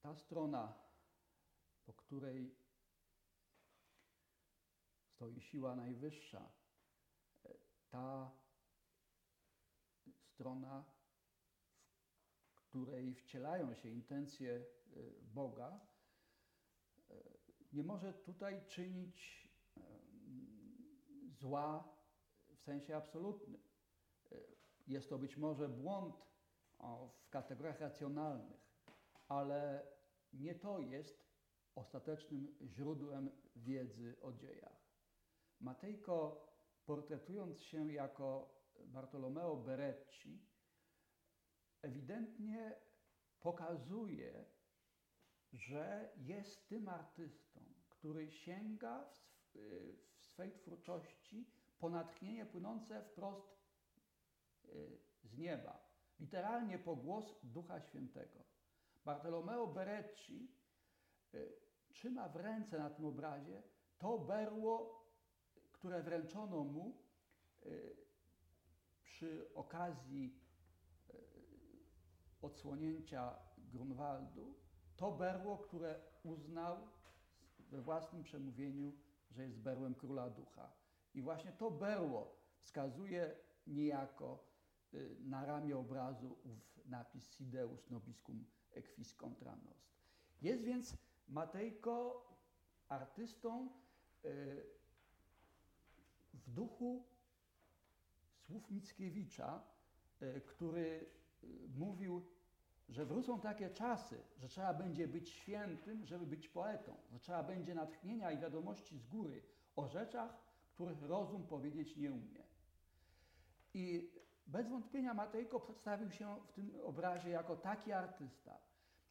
ta 0.00 0.14
strona, 0.14 0.74
po 1.84 1.92
której 1.92 2.56
stoi 5.04 5.40
siła 5.40 5.76
najwyższa, 5.76 6.52
y, 7.46 7.58
ta 7.88 8.30
strona, 10.22 10.84
w 12.52 12.60
której 12.60 13.14
wcielają 13.14 13.74
się 13.74 13.88
intencje 13.88 14.66
y, 14.96 15.20
Boga, 15.22 15.80
y, 17.10 17.38
nie 17.72 17.84
może 17.84 18.14
tutaj 18.14 18.66
czynić 18.66 19.48
em, 19.76 19.82
zła 21.30 21.98
w 22.54 22.60
sensie 22.60 22.96
absolutnym. 22.96 23.62
Y, 24.32 24.56
Jest 24.86 25.08
to 25.08 25.18
być 25.18 25.36
może 25.36 25.68
błąd 25.68 26.27
w 27.08 27.28
kategoriach 27.30 27.80
racjonalnych, 27.80 28.60
ale 29.28 29.86
nie 30.32 30.54
to 30.54 30.78
jest 30.78 31.28
ostatecznym 31.74 32.56
źródłem 32.62 33.30
wiedzy 33.56 34.16
o 34.22 34.32
dziejach. 34.32 34.88
Matejko, 35.60 36.46
portretując 36.84 37.60
się 37.60 37.92
jako 37.92 38.54
Bartolomeo 38.86 39.56
Berecci, 39.56 40.42
ewidentnie 41.82 42.76
pokazuje, 43.40 44.44
że 45.52 46.12
jest 46.16 46.68
tym 46.68 46.88
artystą, 46.88 47.60
który 47.88 48.30
sięga 48.30 49.04
w, 49.04 49.16
sw- 49.16 49.58
w 50.16 50.24
swej 50.26 50.52
twórczości 50.52 51.50
po 51.78 51.90
natchnienie 51.90 52.46
płynące 52.46 53.02
wprost 53.02 53.58
y, 54.64 54.98
z 55.22 55.38
nieba, 55.38 55.87
literalnie 56.20 56.78
po 56.78 56.96
głos 56.96 57.40
Ducha 57.42 57.80
Świętego. 57.80 58.44
Bartolomeo 59.04 59.66
Berecci 59.66 60.52
y, 61.34 61.52
trzyma 61.88 62.28
w 62.28 62.36
ręce 62.36 62.78
na 62.78 62.90
tym 62.90 63.04
obrazie 63.04 63.62
to 63.98 64.18
berło, 64.18 65.04
które 65.72 66.02
wręczono 66.02 66.64
mu 66.64 66.98
y, 67.66 67.96
przy 69.02 69.54
okazji 69.54 70.40
y, 71.10 71.14
odsłonięcia 72.42 73.38
Grunwaldu, 73.58 74.54
to 74.96 75.12
berło, 75.12 75.58
które 75.58 76.00
uznał 76.22 76.88
we 77.58 77.82
własnym 77.82 78.22
przemówieniu, 78.22 78.92
że 79.30 79.42
jest 79.42 79.58
berłem 79.58 79.94
króla 79.94 80.30
ducha. 80.30 80.72
I 81.14 81.22
właśnie 81.22 81.52
to 81.52 81.70
berło 81.70 82.36
wskazuje 82.60 83.36
niejako 83.66 84.47
na 85.20 85.46
ramię 85.46 85.76
obrazu 85.76 86.36
ów 86.44 86.78
napis 86.86 87.30
Sideus 87.30 87.90
nobiscum 87.90 88.44
equis 88.74 89.14
contra 89.14 89.56
nost. 89.56 89.88
Jest 90.42 90.64
więc 90.64 90.96
Matejko 91.28 92.24
artystą 92.88 93.68
y, 94.24 94.66
w 96.34 96.50
duchu 96.50 97.04
słów 98.36 98.70
Mickiewicza, 98.70 99.62
y, 100.22 100.40
który 100.40 101.06
y, 101.44 101.68
mówił, 101.76 102.26
że 102.88 103.06
wrócą 103.06 103.40
takie 103.40 103.70
czasy, 103.70 104.22
że 104.36 104.48
trzeba 104.48 104.74
będzie 104.74 105.08
być 105.08 105.28
świętym, 105.28 106.06
żeby 106.06 106.26
być 106.26 106.48
poetą, 106.48 106.96
że 107.10 107.18
trzeba 107.18 107.42
będzie 107.42 107.74
natchnienia 107.74 108.32
i 108.32 108.38
wiadomości 108.38 108.98
z 108.98 109.06
góry 109.06 109.42
o 109.76 109.88
rzeczach, 109.88 110.38
których 110.74 111.02
rozum 111.02 111.46
powiedzieć 111.46 111.96
nie 111.96 112.12
umie. 112.12 112.42
I 113.74 114.10
bez 114.48 114.68
wątpienia 114.68 115.14
Matejko 115.14 115.60
przedstawił 115.60 116.10
się 116.10 116.36
w 116.48 116.52
tym 116.52 116.70
obrazie 116.84 117.30
jako 117.30 117.56
taki 117.56 117.92
artysta, 117.92 118.58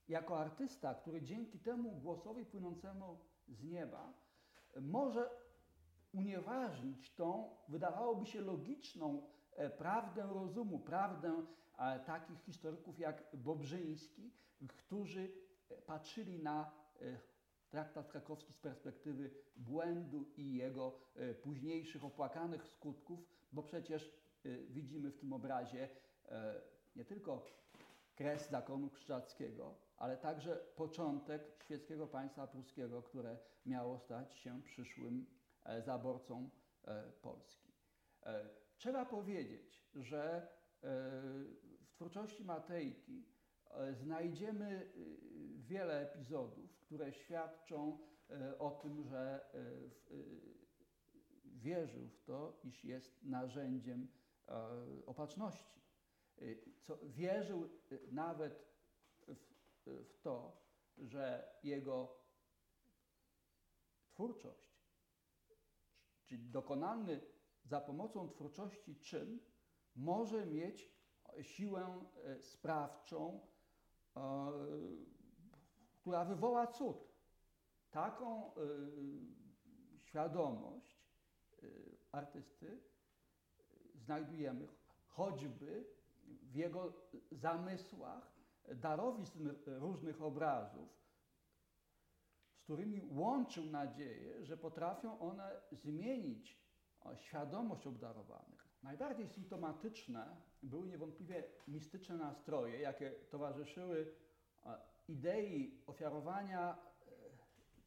jako 0.09 0.39
artysta, 0.39 0.95
który 0.95 1.21
dzięki 1.21 1.59
temu 1.59 1.91
głosowi 1.91 2.45
płynącemu 2.45 3.17
z 3.47 3.63
nieba 3.63 4.13
może 4.81 5.29
unieważnić 6.13 7.15
tą, 7.15 7.49
wydawałoby 7.67 8.25
się 8.25 8.41
logiczną, 8.41 9.21
e, 9.55 9.69
prawdę 9.69 10.27
rozumu, 10.33 10.79
prawdę 10.79 11.45
e, 11.77 11.99
takich 11.99 12.41
historyków 12.41 12.99
jak 12.99 13.23
Bobrzyński, 13.33 14.31
którzy 14.67 15.31
patrzyli 15.85 16.43
na 16.43 16.71
e, 17.01 17.19
traktat 17.69 18.07
krakowski 18.07 18.53
z 18.53 18.57
perspektywy 18.57 19.31
błędu 19.57 20.25
i 20.37 20.53
jego 20.53 20.99
późniejszych 21.43 22.05
opłakanych 22.05 22.67
skutków, 22.67 23.19
bo 23.51 23.63
przecież 23.63 24.11
widzimy 24.69 25.11
w 25.11 25.17
tym 25.17 25.33
obrazie 25.33 25.89
e, 26.29 26.61
nie 26.95 27.05
tylko 27.05 27.45
kres 28.15 28.49
zakonu 28.49 28.89
krzyżackiego, 28.89 29.75
ale 29.97 30.17
także 30.17 30.55
początek 30.75 31.63
świeckiego 31.63 32.07
państwa 32.07 32.47
pruskiego, 32.47 33.01
które 33.01 33.37
miało 33.65 33.99
stać 33.99 34.33
się 34.35 34.61
przyszłym 34.61 35.25
e, 35.65 35.81
zaborcą 35.81 36.49
e, 36.85 37.11
Polski. 37.21 37.67
Trzeba 38.77 39.05
powiedzieć, 39.05 39.89
że 39.95 40.47
w 41.81 41.91
twórczości 41.91 42.45
Matejki 42.45 43.25
znajdziemy 43.93 44.91
wiele 45.57 46.11
epizodów, 46.11 46.79
które 46.79 47.13
świadczą 47.13 47.97
o 48.59 48.71
tym, 48.71 49.03
że 49.03 49.49
wierzył 51.45 52.07
w 52.07 52.23
to, 52.23 52.59
iż 52.63 52.83
jest 52.83 53.23
narzędziem 53.23 54.07
opatrzności. 55.05 55.81
E, 56.37 56.43
Co, 56.81 56.97
wierzył 57.03 57.63
e, 57.65 57.97
nawet 58.11 58.67
w, 59.27 60.05
w 60.09 60.19
to, 60.21 60.61
że 60.97 61.55
jego 61.63 62.17
twórczość, 64.07 64.77
czyli 66.25 66.49
dokonany 66.49 67.21
za 67.65 67.81
pomocą 67.81 68.29
twórczości 68.29 68.99
czyn, 68.99 69.39
może 69.95 70.45
mieć 70.45 70.97
siłę 71.41 72.05
e, 72.23 72.43
sprawczą, 72.43 73.47
e, 74.15 74.21
która 75.95 76.25
wywoła 76.25 76.67
cud. 76.67 77.07
Taką 77.91 78.55
e, 78.55 78.59
świadomość 80.01 81.01
e, 81.63 81.67
artysty 82.11 82.81
znajdujemy 84.07 84.67
choćby 85.07 85.85
w 86.43 86.55
jego 86.55 86.93
zamysłach 87.31 88.31
darowizn 88.75 89.49
różnych 89.65 90.21
obrazów, 90.21 90.89
z 92.53 92.63
którymi 92.63 93.01
łączył 93.11 93.65
nadzieję, 93.65 94.45
że 94.45 94.57
potrafią 94.57 95.19
one 95.19 95.61
zmienić 95.71 96.59
świadomość 97.15 97.87
obdarowanych. 97.87 98.67
Najbardziej 98.83 99.27
symptomatyczne 99.27 100.35
były 100.63 100.87
niewątpliwie 100.87 101.43
mistyczne 101.67 102.17
nastroje, 102.17 102.79
jakie 102.79 103.11
towarzyszyły 103.11 104.13
idei 105.07 105.83
ofiarowania 105.87 106.71
e, 106.71 106.75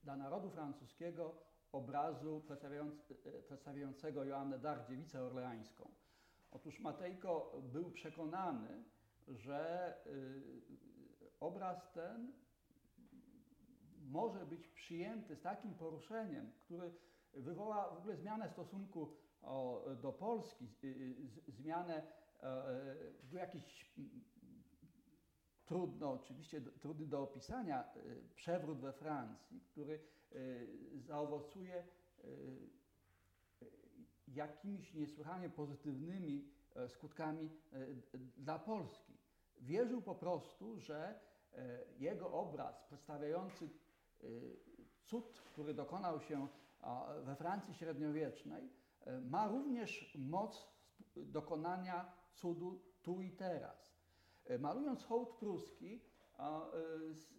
dla 0.04 0.16
narodu 0.16 0.50
francuskiego 0.50 1.34
obrazu 1.72 2.42
e, 3.24 3.42
przedstawiającego 3.42 4.24
Joannę 4.24 4.58
d'Arc, 4.58 4.88
dziewicę 4.88 5.22
orleańską. 5.22 5.90
Otóż 6.50 6.80
Matejko 6.80 7.62
był 7.72 7.90
przekonany, 7.90 8.84
że 9.28 9.94
y, 10.06 10.42
obraz 11.40 11.92
ten 11.92 12.32
może 14.10 14.46
być 14.46 14.68
przyjęty 14.68 15.36
z 15.36 15.42
takim 15.42 15.74
poruszeniem, 15.74 16.52
który 16.52 16.94
wywoła 17.34 17.94
w 17.94 17.98
ogóle 17.98 18.16
zmianę 18.16 18.48
stosunku 18.48 19.16
do 20.02 20.12
Polski, 20.12 20.68
y, 20.84 21.14
z, 21.26 21.54
zmianę 21.54 22.02
e, 22.42 22.96
był 23.22 23.38
jakiś 23.38 23.94
trudno, 25.70 26.12
oczywiście 26.12 26.60
trudny 26.60 27.06
do 27.06 27.22
opisania, 27.22 27.96
y, 27.96 28.28
przewrót 28.34 28.80
we 28.80 28.92
Francji, 28.92 29.60
który 29.60 30.00
y, 30.32 31.00
zaowocuje 31.00 31.84
y, 32.24 32.79
jakimiś 34.34 34.94
niesłychanie 34.94 35.50
pozytywnymi 35.50 36.48
e, 36.74 36.88
skutkami 36.88 37.50
e, 37.72 37.86
dla 38.36 38.58
Polski. 38.58 39.18
Wierzył 39.60 40.02
po 40.02 40.14
prostu, 40.14 40.80
że 40.80 41.20
e, 41.52 41.78
jego 41.98 42.32
obraz 42.32 42.82
przedstawiający 42.82 43.68
cud, 45.04 45.42
który 45.52 45.74
dokonał 45.74 46.20
się 46.20 46.48
we 47.22 47.36
Francji 47.36 47.74
średniowiecznej, 47.74 48.70
ma 49.22 49.48
również 49.48 50.18
moc 50.18 50.68
dokonania 51.16 52.12
cudu 52.34 52.82
tu 53.02 53.20
i 53.20 53.30
teraz. 53.30 53.96
Malując 54.58 55.04
hołd 55.04 55.36
pruski, 55.36 56.00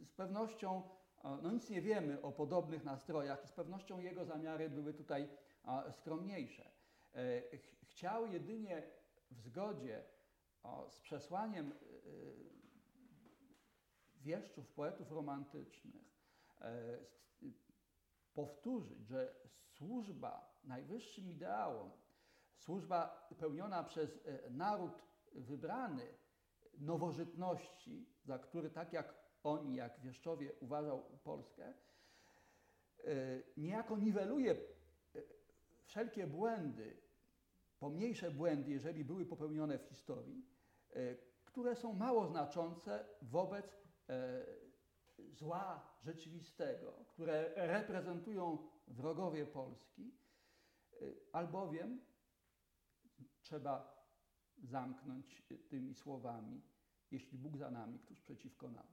z, 0.03 0.11
pewnością, 0.11 0.81
no 1.23 1.51
nic 1.51 1.69
nie 1.69 1.81
wiemy 1.81 2.21
o 2.21 2.31
podobnych 2.31 2.83
nastrojach 2.83 3.43
i 3.45 3.47
z 3.47 3.51
pewnością 3.51 3.99
jego 3.99 4.25
zamiary 4.25 4.69
były 4.69 4.93
tutaj 4.93 5.29
skromniejsze. 5.91 6.71
E, 7.16 7.57
ch- 7.57 7.82
Chciał 7.82 8.28
jedynie 8.28 8.84
w 9.32 9.39
zgodzie 9.39 10.03
o, 10.64 10.89
z 10.89 10.99
przesłaniem 10.99 11.72
e, 11.72 11.76
wieszczów, 14.22 14.68
poetów 14.72 15.12
romantycznych 15.12 16.03
e, 16.62 16.97
powtórzyć, 18.34 19.07
że 19.07 19.36
służba 19.45 20.59
najwyższym 20.64 21.30
ideałom, 21.32 21.91
służba 22.57 23.30
pełniona 23.39 23.84
przez 23.84 24.20
naród 24.49 25.03
wybrany 25.34 26.07
nowożytności, 26.78 28.05
za 28.24 28.39
który 28.39 28.70
tak 28.70 28.93
jak 28.93 29.16
oni, 29.43 29.76
jak 29.76 29.99
wieszczowie 29.99 30.53
uważał 30.59 31.03
Polskę, 31.24 31.74
niejako 33.57 33.97
niweluje 33.97 34.55
wszelkie 35.84 36.28
błędy, 36.28 37.01
pomniejsze 37.82 38.32
błędy, 38.32 38.71
jeżeli 38.71 39.05
były 39.05 39.25
popełnione 39.25 39.79
w 39.79 39.84
historii, 39.84 40.45
e, 40.89 41.15
które 41.45 41.75
są 41.75 41.93
mało 41.93 42.27
znaczące 42.27 43.05
wobec 43.21 43.77
e, 44.09 44.45
zła 45.32 45.97
rzeczywistego, 46.01 47.05
które 47.07 47.53
reprezentują 47.55 48.57
wrogowie 48.88 49.45
Polski, 49.45 50.17
e, 50.93 51.05
albowiem 51.32 52.01
trzeba 53.41 54.05
zamknąć 54.63 55.43
tymi 55.69 55.95
słowami, 55.95 56.61
jeśli 57.11 57.38
Bóg 57.38 57.57
za 57.57 57.71
nami, 57.71 57.99
któż 57.99 58.21
przeciwko 58.21 58.71
nam. 58.71 58.88